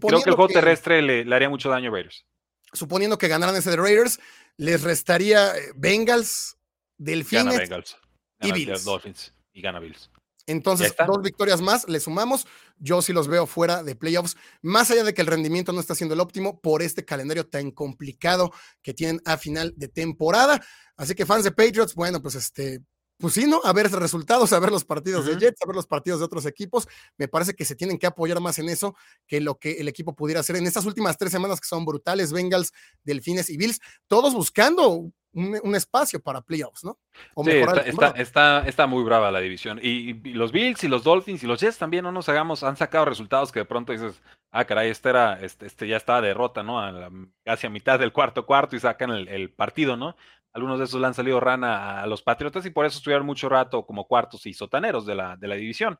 creo 0.00 0.20
que 0.20 0.30
el 0.30 0.34
juego 0.34 0.48
terrestre 0.48 1.00
le, 1.02 1.24
le, 1.24 1.36
haría 1.36 1.48
mucho 1.48 1.70
daño 1.70 1.90
a 1.90 1.92
Raiders. 1.92 2.26
Suponiendo 2.72 3.16
que 3.16 3.28
ganaran 3.28 3.54
ese 3.54 3.70
de 3.70 3.76
Raiders, 3.76 4.18
les 4.56 4.82
restaría 4.82 5.56
eh, 5.56 5.70
Bengals, 5.76 6.58
Delfines 6.96 7.56
Bengals, 7.56 7.96
y 8.40 8.50
Bills. 8.50 8.84
Dolphins 8.84 9.32
y 9.52 9.62
gana 9.62 9.78
Bills. 9.78 10.10
Entonces, 10.48 10.94
dos 11.06 11.20
victorias 11.22 11.60
más, 11.60 11.86
le 11.88 12.00
sumamos. 12.00 12.46
Yo 12.78 13.02
sí 13.02 13.12
los 13.12 13.28
veo 13.28 13.46
fuera 13.46 13.82
de 13.82 13.94
playoffs, 13.94 14.34
más 14.62 14.90
allá 14.90 15.04
de 15.04 15.12
que 15.12 15.20
el 15.20 15.26
rendimiento 15.26 15.72
no 15.72 15.80
está 15.80 15.94
siendo 15.94 16.14
el 16.14 16.20
óptimo 16.20 16.58
por 16.60 16.82
este 16.82 17.04
calendario 17.04 17.46
tan 17.46 17.70
complicado 17.70 18.50
que 18.82 18.94
tienen 18.94 19.20
a 19.26 19.36
final 19.36 19.74
de 19.76 19.88
temporada. 19.88 20.64
Así 20.96 21.14
que 21.14 21.26
fans 21.26 21.44
de 21.44 21.52
Patriots, 21.52 21.94
bueno, 21.94 22.22
pues 22.22 22.34
este, 22.34 22.80
pues 23.18 23.34
sí, 23.34 23.46
¿no? 23.46 23.60
A 23.62 23.74
ver 23.74 23.90
resultados, 23.90 24.54
a 24.54 24.58
ver 24.58 24.70
los 24.70 24.86
partidos 24.86 25.26
de 25.26 25.36
Jets, 25.36 25.60
a 25.60 25.66
ver 25.66 25.76
los 25.76 25.86
partidos 25.86 26.20
de 26.20 26.24
otros 26.24 26.46
equipos. 26.46 26.88
Me 27.18 27.28
parece 27.28 27.54
que 27.54 27.66
se 27.66 27.74
tienen 27.74 27.98
que 27.98 28.06
apoyar 28.06 28.40
más 28.40 28.58
en 28.58 28.70
eso 28.70 28.96
que 29.26 29.42
lo 29.42 29.58
que 29.58 29.72
el 29.72 29.88
equipo 29.88 30.14
pudiera 30.14 30.40
hacer 30.40 30.56
en 30.56 30.66
estas 30.66 30.86
últimas 30.86 31.18
tres 31.18 31.32
semanas 31.32 31.60
que 31.60 31.68
son 31.68 31.84
brutales, 31.84 32.32
Bengals, 32.32 32.72
Delfines 33.04 33.50
y 33.50 33.58
Bills, 33.58 33.80
todos 34.06 34.32
buscando 34.32 35.12
un, 35.32 35.74
espacio 35.74 36.20
para 36.20 36.40
playoffs, 36.40 36.84
¿no? 36.84 36.98
sí, 37.44 37.50
está, 37.50 38.10
está, 38.10 38.66
está, 38.66 38.86
muy 38.86 39.04
brava 39.04 39.30
la 39.30 39.40
división. 39.40 39.78
Y, 39.82 40.14
los 40.32 40.52
Bills 40.52 40.82
y 40.84 40.88
los 40.88 41.04
Dolphins 41.04 41.42
y 41.42 41.46
los 41.46 41.60
Jets 41.60 41.78
también, 41.78 42.04
no 42.04 42.12
nos 42.12 42.28
hagamos, 42.28 42.62
han 42.62 42.76
sacado 42.76 43.04
resultados 43.04 43.52
que 43.52 43.60
de 43.60 43.64
pronto 43.64 43.92
dices, 43.92 44.22
ah, 44.50 44.64
caray, 44.64 44.90
este 44.90 45.10
era, 45.10 45.40
este, 45.40 45.66
este 45.66 45.86
ya 45.86 45.96
está 45.96 46.20
derrota, 46.20 46.62
¿no? 46.62 46.80
A 46.80 47.10
casi 47.44 47.66
a 47.66 47.70
mitad 47.70 47.98
del 47.98 48.12
cuarto 48.12 48.46
cuarto 48.46 48.76
y 48.76 48.80
sacan 48.80 49.10
el, 49.10 49.50
partido, 49.50 49.96
¿no? 49.96 50.16
Algunos 50.52 50.78
de 50.78 50.86
esos 50.86 51.00
le 51.00 51.06
han 51.06 51.14
salido 51.14 51.40
rana 51.40 52.02
a 52.02 52.06
los 52.06 52.22
Patriotas 52.22 52.64
y 52.66 52.70
por 52.70 52.86
eso 52.86 52.98
estuvieron 52.98 53.26
mucho 53.26 53.48
rato 53.48 53.84
como 53.84 54.06
cuartos 54.06 54.46
y 54.46 54.54
sotaneros 54.54 55.06
de 55.06 55.14
la, 55.14 55.36
de 55.36 55.48
la 55.48 55.54
división. 55.54 55.98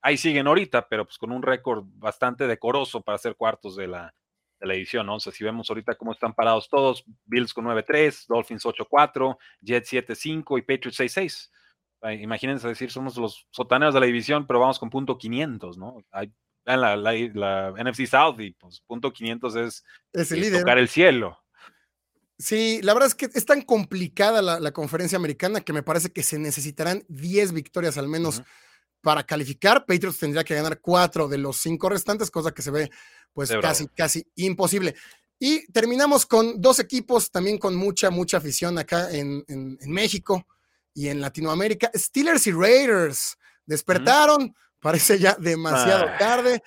Ahí 0.00 0.16
siguen 0.16 0.46
ahorita, 0.46 0.88
pero 0.88 1.04
pues 1.04 1.18
con 1.18 1.32
un 1.32 1.42
récord 1.42 1.84
bastante 1.86 2.46
decoroso 2.46 3.00
para 3.02 3.18
ser 3.18 3.34
cuartos 3.34 3.76
de 3.76 3.88
la, 3.88 4.14
de 4.60 4.66
la 4.66 4.74
edición, 4.74 5.06
¿no? 5.06 5.16
O 5.16 5.20
sea, 5.20 5.32
si 5.32 5.42
vemos 5.42 5.68
ahorita 5.70 5.94
cómo 5.94 6.12
están 6.12 6.34
parados 6.34 6.68
todos, 6.68 7.04
Bills 7.24 7.54
con 7.54 7.64
9-3, 7.64 8.26
Dolphins 8.28 8.64
8-4, 8.64 9.36
Jets 9.62 9.92
7-5 9.92 10.58
y 10.58 10.62
Patriots 10.62 11.00
6-6. 11.00 11.50
Imagínense 12.20 12.68
decir, 12.68 12.90
somos 12.90 13.16
los 13.16 13.46
sotaneros 13.50 13.94
de 13.94 14.00
la 14.00 14.06
división, 14.06 14.46
pero 14.46 14.60
vamos 14.60 14.78
con 14.78 14.90
punto 14.90 15.18
500, 15.18 15.76
¿no? 15.76 16.02
Hay, 16.10 16.32
la, 16.64 16.96
la, 16.96 17.72
NFC 17.72 18.06
South 18.06 18.38
y 18.38 18.52
pues 18.52 18.80
punto 18.86 19.12
500 19.12 19.56
es, 19.56 19.84
tocar 20.12 20.78
el 20.78 20.88
cielo. 20.88 21.38
Sí, 22.38 22.80
la 22.82 22.94
verdad 22.94 23.08
es 23.08 23.14
que 23.14 23.28
es 23.32 23.44
tan 23.44 23.60
complicada 23.60 24.40
la, 24.40 24.72
conferencia 24.72 25.16
americana 25.16 25.60
que 25.60 25.74
me 25.74 25.82
parece 25.82 26.10
que 26.10 26.22
se 26.22 26.38
necesitarán 26.38 27.04
10 27.08 27.52
victorias 27.52 27.98
al 27.98 28.08
menos 28.08 28.42
para 29.00 29.24
calificar. 29.24 29.84
Patriots 29.86 30.18
tendría 30.18 30.44
que 30.44 30.54
ganar 30.54 30.80
4 30.80 31.28
de 31.28 31.38
los 31.38 31.56
5 31.58 31.88
restantes, 31.88 32.30
cosa 32.30 32.52
que 32.52 32.62
se 32.62 32.70
ve 32.70 32.90
pues 33.32 33.50
casi, 33.60 33.86
casi 33.88 34.26
imposible. 34.36 34.94
Y 35.38 35.66
terminamos 35.72 36.26
con 36.26 36.60
dos 36.60 36.78
equipos 36.80 37.30
también 37.30 37.58
con 37.58 37.74
mucha, 37.74 38.10
mucha 38.10 38.36
afición 38.36 38.78
acá 38.78 39.10
en, 39.10 39.42
México 39.86 40.46
y 40.92 41.08
en 41.08 41.20
Latinoamérica. 41.20 41.90
Steelers 41.94 42.46
y 42.46 42.52
Raiders 42.52 43.38
despertaron, 43.64 44.54
parece 44.80 45.18
ya 45.18 45.34
demasiado 45.38 46.06
tarde. 46.18 46.62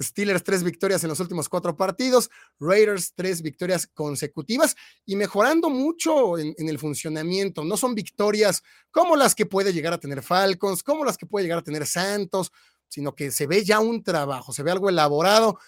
Steelers 0.00 0.44
tres 0.44 0.62
victorias 0.62 1.02
en 1.02 1.08
los 1.08 1.20
últimos 1.20 1.48
cuatro 1.48 1.76
partidos, 1.76 2.30
Raiders 2.60 3.14
tres 3.14 3.42
victorias 3.42 3.86
consecutivas 3.86 4.76
y 5.04 5.16
mejorando 5.16 5.70
mucho 5.70 6.38
en, 6.38 6.54
el 6.56 6.78
funcionamiento. 6.78 7.64
No 7.64 7.76
son 7.76 7.94
victorias 7.94 8.62
como 8.90 9.16
las 9.16 9.34
que 9.34 9.46
puede 9.46 9.72
llegar 9.72 9.92
a 9.92 9.98
tener 9.98 10.22
Falcons, 10.22 10.82
como 10.82 11.04
las 11.04 11.18
que 11.18 11.26
puede 11.26 11.44
llegar 11.44 11.58
a 11.58 11.64
tener 11.64 11.86
Santos, 11.86 12.52
sino 12.88 13.14
que 13.14 13.30
se 13.30 13.46
ve 13.46 13.64
ya 13.64 13.80
un 13.80 14.02
trabajo, 14.02 14.52
se 14.52 14.62
ve 14.62 14.70
algo 14.70 14.88
elaborado 14.88 15.58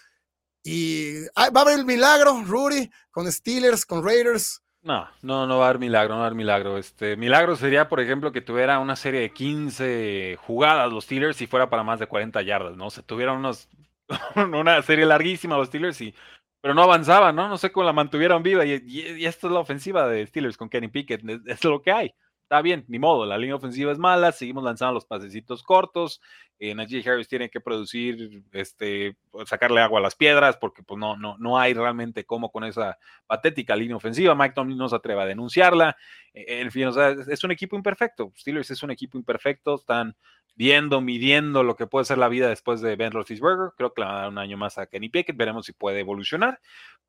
y 0.63 1.25
va 1.37 1.51
a 1.55 1.61
haber 1.61 1.79
el 1.79 1.87
milagro, 1.87 2.43
Rudy, 2.45 2.91
con 3.11 3.31
Steelers, 3.31 3.85
con 3.85 4.05
Raiders. 4.05 4.63
No, 4.83 5.07
no, 5.21 5.47
no 5.47 5.59
va 5.59 5.67
a 5.67 5.69
haber 5.69 5.79
milagro, 5.79 6.15
no 6.15 6.21
va 6.21 6.25
a 6.25 6.27
haber 6.29 6.37
milagro. 6.37 6.79
Este, 6.79 7.17
milagro 7.17 7.55
sería, 7.57 7.89
por 7.89 8.01
ejemplo, 8.01 8.33
que 8.33 8.41
tuviera 8.41 8.79
una 8.79 8.97
serie 8.97 9.21
de 9.21 9.31
15 9.31 10.39
jugadas 10.41 10.91
los 10.91 11.05
Steelers 11.05 11.41
y 11.43 11.47
fuera 11.47 11.69
para 11.69 11.83
más 11.83 12.01
de 12.01 12.07
40 12.07 12.41
yardas, 12.43 12.77
¿no? 12.77 12.89
Se 12.91 13.03
tuvieran 13.03 13.37
unos, 13.37 13.69
una 14.37 14.83
serie 14.83 15.07
larguísima 15.07 15.57
los 15.57 15.69
Steelers 15.69 16.01
y 16.01 16.15
pero 16.61 16.75
no 16.75 16.83
avanzaban, 16.83 17.35
¿no? 17.37 17.49
No 17.49 17.57
sé 17.57 17.73
cómo 17.73 17.87
la 17.87 17.93
mantuvieron 17.93 18.43
viva 18.43 18.65
y, 18.67 18.83
y, 18.87 19.25
esto 19.25 19.47
es 19.47 19.53
la 19.53 19.61
ofensiva 19.61 20.07
de 20.07 20.27
Steelers 20.27 20.57
con 20.57 20.69
Kenny 20.69 20.89
Pickett, 20.89 21.23
es 21.47 21.65
lo 21.65 21.81
que 21.81 21.91
hay. 21.93 22.15
Está 22.51 22.63
bien, 22.63 22.85
ni 22.89 22.99
modo, 22.99 23.25
la 23.27 23.39
línea 23.39 23.55
ofensiva 23.55 23.93
es 23.93 23.99
mala, 23.99 24.33
seguimos 24.33 24.65
lanzando 24.65 24.95
los 24.95 25.05
pasecitos 25.05 25.63
cortos, 25.63 26.21
eh, 26.59 26.75
Najee 26.75 27.09
Harris 27.09 27.29
tiene 27.29 27.49
que 27.49 27.61
producir, 27.61 28.43
este, 28.51 29.17
pues, 29.31 29.49
sacarle 29.49 29.81
agua 29.81 30.01
a 30.01 30.03
las 30.03 30.17
piedras, 30.17 30.57
porque 30.57 30.83
pues 30.83 30.99
no, 30.99 31.17
no, 31.17 31.37
no 31.39 31.57
hay 31.61 31.75
realmente 31.75 32.25
cómo 32.25 32.51
con 32.51 32.65
esa 32.65 32.99
patética 33.29 33.77
línea 33.77 33.97
ofensiva, 33.97 34.35
Mike 34.35 34.55
Tomlin 34.57 34.77
no 34.77 34.89
se 34.89 34.97
atreve 34.97 35.23
a 35.23 35.27
denunciarla, 35.27 35.97
eh, 36.35 36.61
en 36.61 36.73
fin, 36.73 36.89
o 36.89 36.93
sea, 36.93 37.11
es 37.11 37.45
un 37.45 37.53
equipo 37.53 37.77
imperfecto, 37.77 38.33
Steelers 38.37 38.73
es 38.73 38.83
un 38.83 38.91
equipo 38.91 39.17
imperfecto, 39.17 39.77
están 39.77 40.17
viendo, 40.55 41.01
midiendo 41.01 41.63
lo 41.63 41.77
que 41.77 41.87
puede 41.87 42.05
ser 42.05 42.19
la 42.19 42.29
vida 42.29 42.49
después 42.49 42.81
de 42.81 42.97
Ben 42.97 43.13
Roethlisberger, 43.13 43.73
creo 43.77 43.93
que 43.93 44.03
le 44.03 44.07
van 44.07 44.17
a 44.17 44.21
dar 44.21 44.29
un 44.29 44.39
año 44.39 44.57
más 44.57 44.79
a 44.79 44.87
Kenny 44.87 45.09
Pickett, 45.09 45.37
veremos 45.37 45.67
si 45.67 45.73
puede 45.73 46.01
evolucionar, 46.01 46.61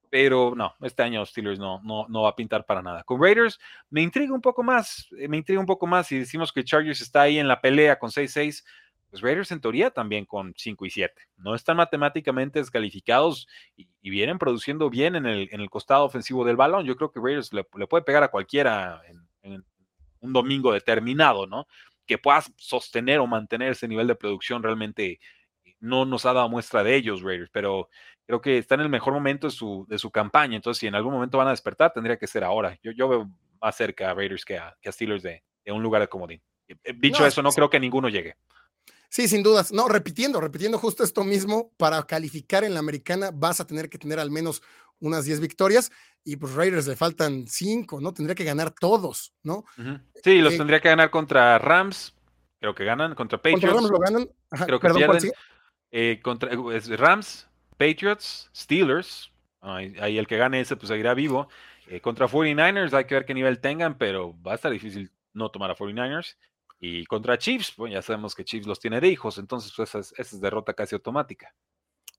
pero 0.10 0.54
no, 0.56 0.76
este 0.82 1.04
año 1.04 1.26
Steelers 1.26 1.58
no, 1.58 1.82
no, 1.84 2.06
no 2.10 2.24
va 2.24 2.30
a 2.30 2.36
pintar 2.36 2.66
para 2.66 2.82
nada. 2.82 3.04
Con 3.04 3.22
Raiders 3.22 3.60
me 3.90 4.02
intriga 4.02 4.34
un 4.34 4.42
poco 4.42 4.62
más, 4.62 5.08
eh, 5.18 5.28
me 5.28 5.38
intriga 5.38 5.60
un 5.60 5.66
poco 5.66 5.88
más 5.88 6.08
si 6.08 6.20
decimos 6.20 6.52
que 6.52 6.64
Chargers 6.64 7.02
está 7.02 7.22
ahí 7.22 7.40
en 7.40 7.48
la 7.48 7.62
pelea 7.62 7.98
con 7.98 8.10
6-6, 8.12 8.64
pues 9.12 9.22
Raiders 9.22 9.52
en 9.52 9.60
teoría 9.60 9.92
también 9.92 10.26
con 10.26 10.54
5 10.56 10.86
y 10.86 10.90
7. 10.90 11.14
No 11.38 11.54
están 11.54 11.78
matemáticamente 11.78 12.60
descalificados 12.60 13.48
y, 13.76 13.88
vienen 14.10 14.40
produciendo 14.40 14.90
bien 14.90 15.16
en 15.18 15.26
el, 15.26 15.50
en 15.52 15.60
el, 15.60 15.70
costado 15.70 16.06
ofensivo 16.06 16.46
del 16.46 16.56
balón. 16.56 16.86
Yo 16.86 16.96
creo 16.96 17.12
que 17.12 17.20
Raiders 17.20 17.52
le, 17.54 17.64
puede 17.64 18.04
pegar 18.04 18.24
a 18.24 18.32
cualquiera 18.32 19.02
en, 19.44 19.66
un 20.22 20.34
domingo 20.34 20.72
determinado, 20.72 21.48
¿no? 21.48 21.68
Que 22.12 22.18
pueda 22.18 22.44
sostener 22.58 23.20
o 23.20 23.26
mantener 23.26 23.72
ese 23.72 23.88
nivel 23.88 24.06
de 24.06 24.16
producción 24.16 24.62
realmente 24.62 25.22
no 25.80 26.04
nos 26.04 26.26
ha 26.26 26.34
dado 26.34 26.50
muestra 26.50 26.84
de 26.84 26.94
ellos, 26.94 27.22
Raiders, 27.22 27.50
pero 27.54 27.88
creo 28.28 28.42
que 28.42 28.58
está 28.58 28.76
en 28.76 28.82
el 28.82 28.90
mejor 28.90 29.14
momento 29.14 29.48
de 29.48 29.52
su, 29.52 29.86
de 29.88 29.98
su 29.98 30.12
campaña. 30.12 30.58
Entonces, 30.58 30.78
si 30.82 30.88
en 30.88 30.96
algún 30.96 31.14
momento 31.14 31.38
van 31.38 31.48
a 31.48 31.52
despertar, 31.52 31.94
tendría 31.94 32.18
que 32.18 32.28
ser 32.28 32.44
ahora. 32.44 32.78
Yo, 32.84 32.92
yo 32.92 33.08
veo 33.08 33.32
más 33.62 33.78
cerca 33.78 34.12
a 34.12 34.14
Raiders 34.14 34.44
que 34.44 34.58
a, 34.58 34.76
Steelers 34.86 35.24
de, 35.24 35.42
un 35.68 35.82
lugar 35.82 36.02
de 36.02 36.10
comodín. 36.10 36.42
Eh, 36.68 36.76
eh, 36.84 36.94
dicho 36.98 37.26
eso, 37.26 37.42
no 37.42 37.52
creo 37.52 37.70
que 37.70 37.80
ninguno 37.80 38.10
llegue. 38.10 38.36
Sí, 39.08 39.30
sin 39.30 39.42
dudas. 39.42 39.72
No, 39.72 39.88
repitiendo, 39.88 40.42
repitiendo 40.42 40.78
justo 40.78 41.06
esto 41.06 41.24
mismo, 41.24 41.72
para 41.78 42.04
calificar 42.04 42.66
en 42.66 42.74
la 42.74 42.82
americana 42.82 43.32
vas 43.34 43.62
a 43.62 43.66
tener 43.66 43.90
que 43.90 43.98
tener 43.98 44.20
al 44.20 44.32
menos 44.32 44.62
unas 45.02 45.26
10 45.26 45.42
victorias 45.42 45.92
y 46.24 46.38
pues 46.38 46.54
Raiders 46.54 46.88
le 46.88 46.96
faltan 46.96 47.46
5, 47.48 48.00
¿no? 48.00 48.14
Tendría 48.14 48.36
que 48.36 48.44
ganar 48.44 48.72
todos, 48.72 49.34
¿no? 49.44 49.66
Sí, 50.24 50.40
los 50.40 50.54
eh, 50.54 50.58
tendría 50.58 50.80
que 50.80 50.90
ganar 50.90 51.10
contra 51.10 51.60
Rams, 51.60 52.16
creo 52.60 52.74
que 52.74 52.86
ganan, 52.86 53.14
contra 53.16 53.38
Patriots. 53.38 53.74
Contra 53.74 53.80
Rams 53.80 53.92
lo 53.92 54.00
ganan. 54.00 54.30
creo 54.66 54.80
que 54.80 54.90
pierden. 54.90 56.22
contra 56.22 56.50
Rams, 56.98 57.48
Patriots, 57.78 58.50
Steelers, 58.56 59.32
ahí, 59.62 60.18
el 60.18 60.28
que 60.28 60.38
gane 60.38 60.62
ese 60.62 60.76
pues 60.76 60.88
seguirá 60.88 61.14
vivo. 61.14 61.50
Eh, 61.88 62.00
contra 62.00 62.28
49ers 62.28 62.94
hay 62.94 63.06
que 63.06 63.16
ver 63.16 63.26
qué 63.26 63.34
nivel 63.34 63.60
tengan, 63.60 63.98
pero 63.98 64.40
va 64.42 64.54
a 64.54 64.56
estar 64.56 64.72
difícil 64.72 65.12
no 65.34 65.50
tomar 65.50 65.72
a 65.72 65.76
49ers. 65.76 66.36
Y 66.80 67.06
contra 67.06 67.38
Chiefs, 67.38 67.74
pues 67.76 67.94
ya 67.94 68.02
sabemos 68.02 68.34
que 68.34 68.44
Chiefs 68.44 68.68
los 68.68 68.80
tiene 68.80 69.00
de 69.00 69.08
hijos, 69.08 69.38
entonces 69.38 69.72
pues, 69.76 69.94
esa, 69.94 70.22
es, 70.22 70.42
derrota 70.42 70.74
casi 70.74 70.96
automática. 70.96 71.54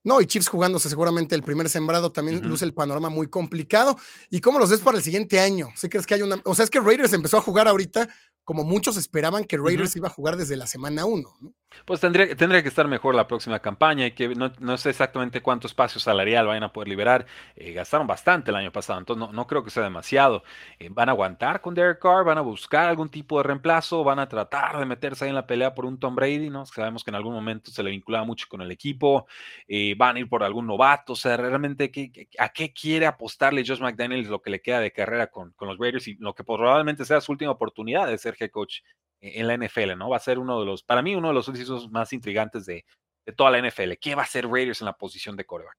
No, 0.04 0.20
y 0.20 0.26
Chiefs 0.26 0.48
jugándose 0.48 0.88
seguramente 0.88 1.34
el 1.34 1.42
primer 1.42 1.68
sembrado 1.68 2.10
también 2.10 2.46
luce 2.48 2.64
el 2.64 2.74
panorama 2.74 3.08
muy 3.08 3.28
complicado. 3.28 3.96
¿Y 4.30 4.40
cómo 4.40 4.58
los 4.58 4.70
ves 4.70 4.80
para 4.80 4.98
el 4.98 5.04
siguiente 5.04 5.38
año? 5.38 5.68
¿Sí 5.76 5.88
crees 5.88 6.06
que 6.06 6.14
hay 6.14 6.22
una.? 6.22 6.40
O 6.44 6.54
sea, 6.54 6.64
es 6.64 6.70
que 6.70 6.80
Raiders 6.80 7.12
empezó 7.12 7.38
a 7.38 7.40
jugar 7.40 7.68
ahorita 7.68 8.08
como 8.44 8.64
muchos 8.64 8.96
esperaban 8.96 9.44
que 9.44 9.56
Raiders 9.56 9.96
iba 9.96 10.08
a 10.08 10.10
jugar 10.10 10.36
desde 10.36 10.56
la 10.56 10.66
semana 10.66 11.04
1. 11.04 11.28
¿no? 11.40 11.54
Pues 11.84 12.00
tendría, 12.00 12.34
tendría 12.36 12.62
que 12.62 12.68
estar 12.68 12.86
mejor 12.86 13.14
la 13.14 13.26
próxima 13.26 13.58
campaña 13.58 14.06
y 14.06 14.12
que 14.12 14.28
no, 14.34 14.76
sé 14.76 14.90
exactamente 14.90 15.40
cuánto 15.40 15.66
espacio 15.66 16.00
salarial 16.00 16.46
vayan 16.46 16.64
a 16.64 16.72
poder 16.72 16.88
liberar. 16.88 17.26
Eh, 17.56 17.72
gastaron 17.72 18.06
bastante 18.06 18.50
el 18.50 18.56
año 18.56 18.72
pasado, 18.72 18.98
entonces 18.98 19.32
no, 19.32 19.46
creo 19.46 19.64
que 19.64 19.70
sea 19.70 19.82
demasiado. 19.82 20.42
Eh, 20.78 20.88
¿Van 20.90 21.08
a 21.08 21.12
aguantar 21.12 21.60
con 21.60 21.74
Derek 21.74 22.00
Carr? 22.00 22.24
¿Van 22.24 22.38
a 22.38 22.42
buscar 22.42 22.88
algún 22.88 23.08
tipo 23.08 23.38
de 23.38 23.44
reemplazo? 23.44 24.04
¿Van 24.04 24.18
a 24.18 24.28
tratar 24.28 24.78
de 24.78 24.86
meterse 24.86 25.24
ahí 25.24 25.30
en 25.30 25.34
la 25.34 25.46
pelea 25.46 25.74
por 25.74 25.84
un 25.84 25.98
Tom 25.98 26.14
Brady? 26.14 26.50
¿no? 26.50 26.66
Sabemos 26.66 27.04
que 27.04 27.10
en 27.10 27.16
algún 27.16 27.34
momento 27.34 27.70
se 27.70 27.82
le 27.82 27.90
vinculaba 27.90 28.24
mucho 28.24 28.46
con 28.48 28.60
el 28.60 28.70
equipo. 28.70 29.26
Eh, 29.66 29.94
¿Van 29.96 30.16
a 30.16 30.20
ir 30.20 30.28
por 30.28 30.42
algún 30.42 30.66
novato? 30.66 31.14
O 31.14 31.16
sea, 31.16 31.36
realmente, 31.36 31.90
¿a 32.38 32.48
qué 32.50 32.72
quiere 32.72 33.06
apostarle 33.06 33.64
Josh 33.66 33.80
McDaniels 33.80 34.28
lo 34.28 34.42
que 34.42 34.50
le 34.50 34.60
queda 34.60 34.80
de 34.80 34.92
carrera 34.92 35.28
con, 35.28 35.52
con 35.52 35.68
los 35.68 35.78
Raiders 35.78 36.06
y 36.08 36.14
lo 36.14 36.34
que 36.34 36.44
probablemente 36.44 37.04
sea 37.04 37.20
su 37.20 37.32
última 37.32 37.50
oportunidad 37.50 38.06
de 38.06 38.18
ser 38.18 38.36
head 38.42 38.50
coach 38.50 38.80
en 39.20 39.46
la 39.46 39.56
NFL, 39.56 39.96
¿no? 39.96 40.10
Va 40.10 40.16
a 40.16 40.20
ser 40.20 40.38
uno 40.38 40.60
de 40.60 40.66
los, 40.66 40.82
para 40.82 41.00
mí, 41.00 41.14
uno 41.14 41.28
de 41.28 41.34
los 41.34 41.46
sucesos 41.46 41.90
más 41.90 42.12
intrigantes 42.12 42.66
de, 42.66 42.84
de 43.24 43.32
toda 43.32 43.50
la 43.50 43.66
NFL. 43.66 43.92
¿Qué 44.00 44.14
va 44.14 44.22
a 44.22 44.24
hacer 44.24 44.48
Raiders 44.48 44.80
en 44.80 44.86
la 44.86 44.96
posición 44.96 45.36
de 45.36 45.44
coreback? 45.44 45.76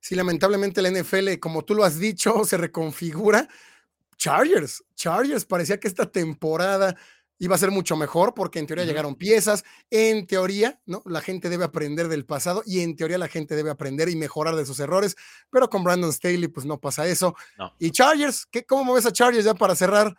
Sí, 0.00 0.16
lamentablemente 0.16 0.82
la 0.82 0.90
NFL, 0.90 1.38
como 1.38 1.64
tú 1.64 1.74
lo 1.74 1.84
has 1.84 1.98
dicho, 1.98 2.44
se 2.44 2.56
reconfigura. 2.56 3.48
Chargers, 4.16 4.84
Chargers, 4.94 5.44
parecía 5.44 5.78
que 5.78 5.88
esta 5.88 6.10
temporada 6.10 6.96
iba 7.38 7.56
a 7.56 7.58
ser 7.58 7.72
mucho 7.72 7.96
mejor 7.96 8.34
porque 8.34 8.60
en 8.60 8.66
teoría 8.68 8.84
llegaron 8.84 9.16
piezas, 9.16 9.64
en 9.90 10.26
teoría, 10.26 10.80
¿no? 10.86 11.02
La 11.06 11.20
gente 11.20 11.48
debe 11.48 11.64
aprender 11.64 12.06
del 12.06 12.24
pasado 12.24 12.62
y 12.64 12.80
en 12.80 12.94
teoría 12.94 13.18
la 13.18 13.26
gente 13.26 13.56
debe 13.56 13.70
aprender 13.70 14.08
y 14.08 14.14
mejorar 14.14 14.54
de 14.54 14.64
sus 14.64 14.78
errores, 14.78 15.16
pero 15.50 15.68
con 15.68 15.82
Brandon 15.82 16.12
Staley 16.12 16.46
pues 16.46 16.66
no 16.66 16.78
pasa 16.78 17.06
eso. 17.06 17.34
Y 17.80 17.90
Chargers, 17.90 18.46
¿qué, 18.46 18.64
¿cómo 18.64 18.94
ves 18.94 19.06
a 19.06 19.12
Chargers 19.12 19.44
ya 19.44 19.54
para 19.54 19.74
cerrar? 19.74 20.16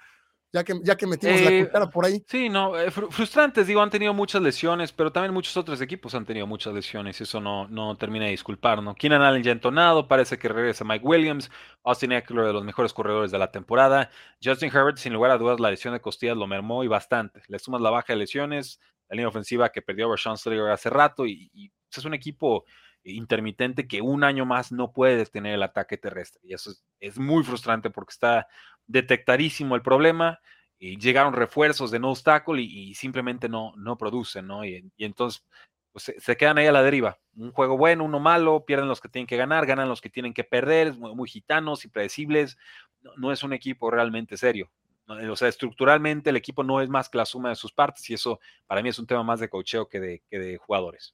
Ya 0.53 0.63
que, 0.63 0.79
ya 0.83 0.95
que 0.95 1.07
metimos 1.07 1.41
la 1.41 1.49
eh, 1.49 1.65
cuchara 1.65 1.89
por 1.89 2.05
ahí. 2.05 2.23
Sí, 2.27 2.47
no, 2.47 2.79
eh, 2.79 2.91
frustrantes, 2.91 3.65
digo, 3.65 3.81
han 3.81 3.89
tenido 3.89 4.13
muchas 4.13 4.39
lesiones, 4.41 4.91
pero 4.91 5.11
también 5.11 5.33
muchos 5.33 5.57
otros 5.57 5.81
equipos 5.81 6.13
han 6.13 6.25
tenido 6.25 6.45
muchas 6.45 6.73
lesiones 6.75 7.19
eso 7.19 7.41
no, 7.41 7.67
no 7.67 7.97
termina 7.97 8.25
de 8.25 8.31
disculpar, 8.31 8.83
¿no? 8.83 8.93
Keenan 8.93 9.23
Allen 9.23 9.41
ya 9.41 9.51
entonado, 9.51 10.07
parece 10.07 10.37
que 10.37 10.47
regresa 10.47 10.85
Mike 10.85 11.03
Williams, 11.05 11.49
Austin 11.83 12.11
Eckler 12.11 12.45
de 12.45 12.53
los 12.53 12.63
mejores 12.63 12.93
corredores 12.93 13.31
de 13.31 13.39
la 13.39 13.51
temporada, 13.51 14.11
Justin 14.43 14.69
Herbert, 14.69 14.97
sin 14.97 15.13
lugar 15.13 15.31
a 15.31 15.39
dudas, 15.39 15.59
la 15.59 15.71
lesión 15.71 15.93
de 15.93 16.01
costillas 16.01 16.37
lo 16.37 16.45
mermó 16.45 16.83
y 16.83 16.87
bastante. 16.87 17.41
Le 17.47 17.57
sumas 17.57 17.81
la 17.81 17.89
baja 17.89 18.13
de 18.13 18.17
lesiones, 18.17 18.79
la 19.09 19.15
línea 19.15 19.29
ofensiva 19.29 19.69
que 19.69 19.81
perdió 19.81 20.05
a 20.05 20.11
Rashawn 20.11 20.37
Slater 20.37 20.69
hace 20.69 20.91
rato 20.91 21.25
y, 21.25 21.49
y 21.51 21.69
pues, 21.69 21.97
es 21.97 22.05
un 22.05 22.13
equipo 22.13 22.65
intermitente 23.03 23.87
que 23.87 24.01
un 24.01 24.23
año 24.23 24.45
más 24.45 24.71
no 24.71 24.91
puede 24.91 25.17
detener 25.17 25.55
el 25.55 25.63
ataque 25.63 25.97
terrestre. 25.97 26.41
Y 26.43 26.53
eso 26.53 26.71
es, 26.99 27.17
muy 27.19 27.43
frustrante 27.43 27.89
porque 27.89 28.11
está 28.11 28.47
detectarísimo 28.87 29.75
el 29.75 29.81
problema. 29.81 30.39
Y 30.79 30.97
llegaron 30.97 31.33
refuerzos 31.33 31.91
de 31.91 31.99
no 31.99 32.11
obstáculo 32.11 32.59
y, 32.59 32.93
simplemente 32.95 33.47
no, 33.47 33.73
no 33.77 33.97
producen, 33.97 34.47
¿no? 34.47 34.65
Y, 34.65 34.91
entonces 34.97 35.45
pues, 35.93 36.13
se, 36.17 36.37
quedan 36.37 36.57
ahí 36.57 36.67
a 36.67 36.73
la 36.73 36.83
deriva. 36.83 37.19
Un 37.37 37.51
juego 37.51 37.77
bueno, 37.77 38.03
uno 38.03 38.19
malo, 38.19 38.65
pierden 38.65 38.89
los 38.89 38.99
que 38.99 39.07
tienen 39.07 39.27
que 39.27 39.37
ganar, 39.37 39.65
ganan 39.65 39.87
los 39.87 40.01
que 40.01 40.09
tienen 40.09 40.33
que 40.33 40.43
perder, 40.43 40.93
muy, 40.95 41.15
muy 41.15 41.29
gitanos, 41.29 41.85
impredecibles. 41.85 42.57
No, 43.01 43.11
no 43.15 43.31
es 43.31 43.43
un 43.43 43.53
equipo 43.53 43.91
realmente 43.91 44.35
serio. 44.35 44.69
O 45.05 45.35
sea, 45.35 45.49
estructuralmente 45.49 46.29
el 46.29 46.37
equipo 46.37 46.63
no 46.63 46.81
es 46.81 46.89
más 46.89 47.09
que 47.09 47.17
la 47.17 47.25
suma 47.25 47.49
de 47.49 47.55
sus 47.55 47.73
partes 47.73 48.09
y 48.09 48.13
eso 48.13 48.39
para 48.65 48.81
mí 48.81 48.89
es 48.89 48.99
un 48.99 49.05
tema 49.05 49.21
más 49.21 49.39
de 49.39 49.49
cocheo 49.49 49.87
que 49.87 49.99
de, 49.99 50.23
que 50.29 50.39
de 50.39 50.57
jugadores. 50.57 51.13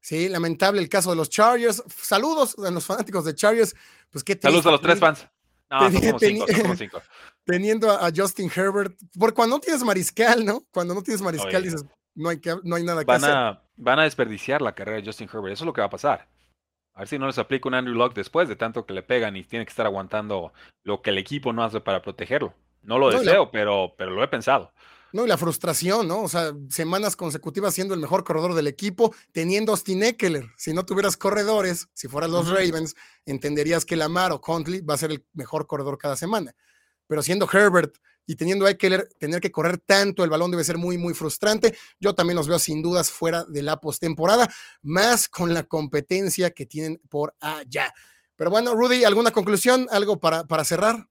Sí, 0.00 0.28
lamentable 0.28 0.80
el 0.80 0.88
caso 0.88 1.10
de 1.10 1.16
los 1.16 1.30
Chargers. 1.30 1.82
Saludos 1.88 2.56
a 2.58 2.70
los 2.70 2.84
fanáticos 2.84 3.24
de 3.24 3.34
Chargers. 3.34 3.74
Pues 4.10 4.24
qué 4.24 4.38
Saludos 4.40 4.66
a 4.66 4.70
los 4.72 4.80
tres 4.80 4.98
fans. 4.98 5.28
No, 5.70 5.90
cinco, 5.90 7.02
Teniendo 7.44 7.90
a, 7.90 8.10
Justin 8.14 8.50
Herbert, 8.54 8.96
porque 9.18 9.34
cuando 9.34 9.56
no 9.56 9.60
tienes 9.60 9.82
mariscal, 9.82 10.44
¿no? 10.44 10.62
Cuando 10.72 10.94
no 10.94 11.02
tienes 11.02 11.22
mariscal 11.22 11.62
dices, 11.62 11.84
no 12.14 12.28
hay, 12.28 12.40
que, 12.40 12.56
no 12.62 12.76
hay 12.76 12.84
nada 12.84 13.02
que 13.02 13.06
van 13.06 13.24
hacer. 13.24 13.36
A, 13.36 13.62
van 13.76 13.98
a 13.98 14.04
desperdiciar 14.04 14.62
la 14.62 14.74
carrera 14.74 14.98
de 14.98 15.06
Justin 15.06 15.28
Herbert, 15.32 15.52
eso 15.52 15.64
es 15.64 15.66
lo 15.66 15.72
que 15.72 15.80
va 15.80 15.86
a 15.86 15.90
pasar. 15.90 16.28
A 16.94 17.00
ver 17.00 17.08
si 17.08 17.18
no 17.18 17.26
les 17.26 17.38
aplica 17.38 17.68
un 17.68 17.74
Andrew 17.74 17.94
Locke 17.94 18.14
después 18.14 18.48
de 18.48 18.56
tanto 18.56 18.86
que 18.86 18.94
le 18.94 19.02
pegan 19.02 19.36
y 19.36 19.44
tiene 19.44 19.66
que 19.66 19.70
estar 19.70 19.86
aguantando 19.86 20.52
lo 20.82 21.02
que 21.02 21.10
el 21.10 21.18
equipo 21.18 21.52
no 21.52 21.62
hace 21.62 21.80
para 21.80 22.00
protegerlo. 22.00 22.54
No 22.82 22.98
lo 22.98 23.10
deseo, 23.10 23.50
pero, 23.50 23.94
pero 23.98 24.12
lo 24.12 24.22
he 24.22 24.28
pensado. 24.28 24.72
No, 25.12 25.24
y 25.24 25.28
la 25.28 25.38
frustración, 25.38 26.08
¿no? 26.08 26.22
O 26.22 26.28
sea, 26.28 26.52
semanas 26.68 27.16
consecutivas 27.16 27.74
siendo 27.74 27.94
el 27.94 28.00
mejor 28.00 28.24
corredor 28.24 28.54
del 28.54 28.66
equipo, 28.66 29.14
teniendo 29.32 29.72
Austin 29.72 30.02
Eckler. 30.02 30.50
Si 30.56 30.72
no 30.72 30.84
tuvieras 30.84 31.16
corredores, 31.16 31.88
si 31.94 32.08
fueran 32.08 32.32
los 32.32 32.48
Ravens, 32.48 32.94
entenderías 33.24 33.84
que 33.84 33.96
Lamar 33.96 34.32
o 34.32 34.40
Contley 34.40 34.80
va 34.80 34.94
a 34.94 34.98
ser 34.98 35.12
el 35.12 35.24
mejor 35.32 35.66
corredor 35.66 35.96
cada 35.96 36.16
semana. 36.16 36.54
Pero 37.06 37.22
siendo 37.22 37.48
Herbert 37.50 37.96
y 38.26 38.34
teniendo 38.34 38.66
a 38.66 38.70
Eckler, 38.70 39.08
tener 39.18 39.40
que 39.40 39.52
correr 39.52 39.78
tanto 39.78 40.24
el 40.24 40.30
balón 40.30 40.50
debe 40.50 40.64
ser 40.64 40.76
muy, 40.76 40.98
muy 40.98 41.14
frustrante. 41.14 41.76
Yo 42.00 42.14
también 42.14 42.36
los 42.36 42.48
veo 42.48 42.58
sin 42.58 42.82
dudas 42.82 43.10
fuera 43.10 43.44
de 43.44 43.62
la 43.62 43.80
postemporada, 43.80 44.52
más 44.82 45.28
con 45.28 45.54
la 45.54 45.62
competencia 45.62 46.50
que 46.50 46.66
tienen 46.66 47.00
por 47.08 47.34
allá. 47.40 47.94
Pero 48.34 48.50
bueno, 48.50 48.74
Rudy, 48.74 49.04
¿alguna 49.04 49.30
conclusión? 49.30 49.86
¿Algo 49.90 50.20
para, 50.20 50.44
para 50.44 50.64
cerrar? 50.64 51.08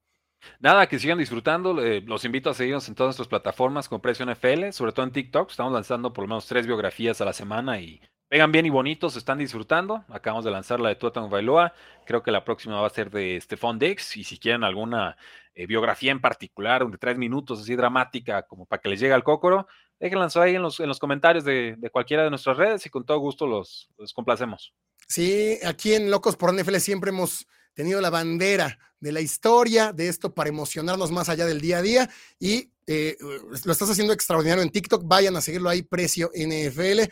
Nada, 0.60 0.88
que 0.88 0.98
sigan 0.98 1.18
disfrutando. 1.18 1.82
Eh, 1.82 2.02
los 2.06 2.24
invito 2.24 2.50
a 2.50 2.54
seguirnos 2.54 2.88
en 2.88 2.94
todas 2.94 3.08
nuestras 3.08 3.28
plataformas 3.28 3.88
con 3.88 4.00
Precio 4.00 4.26
NFL, 4.26 4.70
sobre 4.70 4.92
todo 4.92 5.06
en 5.06 5.12
TikTok. 5.12 5.50
Estamos 5.50 5.72
lanzando 5.72 6.12
por 6.12 6.24
lo 6.24 6.28
menos 6.28 6.46
tres 6.46 6.66
biografías 6.66 7.20
a 7.20 7.24
la 7.24 7.32
semana 7.32 7.80
y 7.80 8.00
pegan 8.28 8.52
bien 8.52 8.66
y 8.66 8.70
bonitos, 8.70 9.16
están 9.16 9.38
disfrutando. 9.38 10.04
Acabamos 10.08 10.44
de 10.44 10.50
lanzar 10.50 10.80
la 10.80 10.88
de 10.88 10.96
Tuatan 10.96 11.30
Bailoa. 11.30 11.72
Creo 12.04 12.22
que 12.22 12.30
la 12.30 12.44
próxima 12.44 12.80
va 12.80 12.86
a 12.86 12.90
ser 12.90 13.10
de 13.10 13.40
Stefan 13.40 13.78
Dix. 13.78 14.16
Y 14.16 14.24
si 14.24 14.38
quieren 14.38 14.64
alguna 14.64 15.16
eh, 15.54 15.66
biografía 15.66 16.12
en 16.12 16.20
particular, 16.20 16.86
de 16.86 16.98
tres 16.98 17.16
minutos, 17.16 17.60
así 17.60 17.76
dramática, 17.76 18.42
como 18.42 18.66
para 18.66 18.80
que 18.80 18.88
les 18.88 19.00
llegue 19.00 19.14
al 19.14 19.24
cócoro, 19.24 19.66
déjenla 19.98 20.28
ahí 20.34 20.54
en 20.54 20.62
los, 20.62 20.80
en 20.80 20.88
los 20.88 20.98
comentarios 20.98 21.44
de, 21.44 21.76
cualquiera 21.92 22.24
de 22.24 22.30
nuestras 22.30 22.56
redes 22.56 22.84
y 22.86 22.90
con 22.90 23.04
todo 23.04 23.18
gusto 23.18 23.46
los, 23.46 23.88
los 23.96 24.12
complacemos. 24.12 24.74
Sí, 25.08 25.58
aquí 25.64 25.94
en 25.94 26.10
Locos 26.10 26.36
por 26.36 26.52
NFL 26.52 26.76
siempre 26.76 27.10
hemos 27.10 27.46
tenido 27.76 28.00
la 28.00 28.10
bandera 28.10 28.78
de 28.98 29.12
la 29.12 29.20
historia 29.20 29.92
de 29.92 30.08
esto 30.08 30.34
para 30.34 30.48
emocionarnos 30.48 31.12
más 31.12 31.28
allá 31.28 31.46
del 31.46 31.60
día 31.60 31.78
a 31.78 31.82
día 31.82 32.10
y 32.40 32.72
eh, 32.86 33.16
lo 33.20 33.72
estás 33.72 33.90
haciendo 33.90 34.12
extraordinario 34.12 34.62
en 34.62 34.70
TikTok, 34.70 35.02
vayan 35.04 35.36
a 35.36 35.40
seguirlo 35.40 35.68
ahí, 35.68 35.82
precio 35.82 36.30
NFL, 36.34 37.02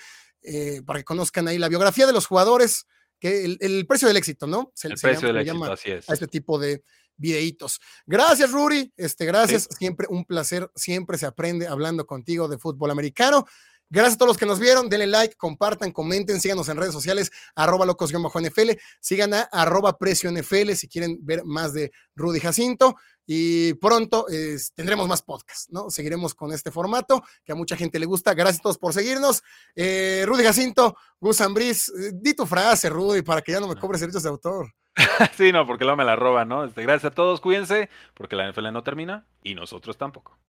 eh, 0.43 0.83
para 0.87 1.01
que 1.01 1.05
conozcan 1.05 1.47
ahí 1.49 1.59
la 1.59 1.69
biografía 1.69 2.07
de 2.07 2.13
los 2.13 2.27
jugadores, 2.27 2.87
que 3.21 3.45
el, 3.45 3.87
precio 3.87 4.09
del 4.09 4.17
éxito, 4.17 4.47
¿no? 4.47 4.73
el 4.83 4.95
precio 4.95 5.29
del 5.29 5.37
éxito, 5.39 5.65
así 5.65 5.91
es. 5.91 6.09
A 6.09 6.15
este 6.15 6.29
tipo 6.29 6.59
de 6.59 6.83
videitos. 7.17 7.81
Gracias, 8.07 8.51
Ruri. 8.51 8.93
Este, 8.97 9.25
gracias. 9.25 9.69
Siempre 9.79 10.07
un 10.11 10.25
placer. 10.25 10.71
Siempre 10.75 11.19
se 11.19 11.27
aprende 11.27 11.67
hablando 11.67 12.07
contigo 12.07 12.49
de 12.49 12.59
fútbol 12.59 12.91
americano. 12.91 13.47
Gracias 13.91 14.15
a 14.15 14.19
todos 14.19 14.31
los 14.31 14.39
que 14.39 14.47
nos 14.47 14.59
vieron. 14.59 14.89
Denle 14.89 15.07
like, 15.07 15.37
compartan, 15.37 15.93
comenten, 15.93 16.41
síganos 16.41 16.69
en 16.69 16.77
redes 16.77 16.93
sociales, 16.93 17.31
arroba 17.55 17.87
locos-nfl, 17.87 18.79
sigan 19.01 19.35
a 19.35 19.43
arroba 19.43 19.99
precio 19.99 20.31
NFL 20.31 20.73
si 20.73 20.89
quieren 20.89 21.19
ver 21.21 21.45
más 21.45 21.73
de 21.73 21.93
Rudy 22.17 22.41
Jacinto. 22.41 22.97
Y 23.27 23.75
pronto 23.75 24.27
tendremos 24.75 25.09
más 25.09 25.23
podcasts, 25.23 25.73
¿no? 25.73 25.89
Seguiremos 25.89 26.35
con 26.35 26.53
este 26.53 26.71
formato 26.71 27.23
que 27.43 27.53
a 27.53 27.55
mucha 27.55 27.77
gente 27.77 27.99
le 27.99 28.07
gusta. 28.07 28.35
Gracias 28.35 28.61
a 28.61 28.63
todos 28.63 28.79
por 28.79 28.93
seguirnos. 28.93 29.43
Eh, 29.75 30.25
Rudy 30.27 30.45
Jacinto, 30.45 30.97
Gus 31.21 31.41
Ambris, 31.41 31.89
eh, 31.89 32.13
di 32.15 32.35
tu 32.35 32.45
frase, 32.45 32.91
Rudy, 32.91 33.23
para 33.23 33.41
que 33.41 33.53
ya 33.53 33.61
no 33.61 33.69
me 33.69 33.77
cobres 33.77 34.01
derechos 34.01 34.23
de 34.23 34.29
autor. 34.29 34.75
sí, 35.37 35.53
no, 35.53 35.67
porque 35.67 35.85
luego 35.85 35.97
me 35.97 36.05
la 36.05 36.17
roban, 36.17 36.49
¿no? 36.49 36.65
Este, 36.65 36.83
gracias 36.83 37.13
a 37.13 37.15
todos, 37.15 37.41
cuídense, 37.41 37.89
porque 38.15 38.37
la 38.37 38.51
NFL 38.51 38.73
no 38.73 38.83
termina 38.83 39.27
y 39.43 39.55
nosotros 39.55 39.97
tampoco. 39.97 40.39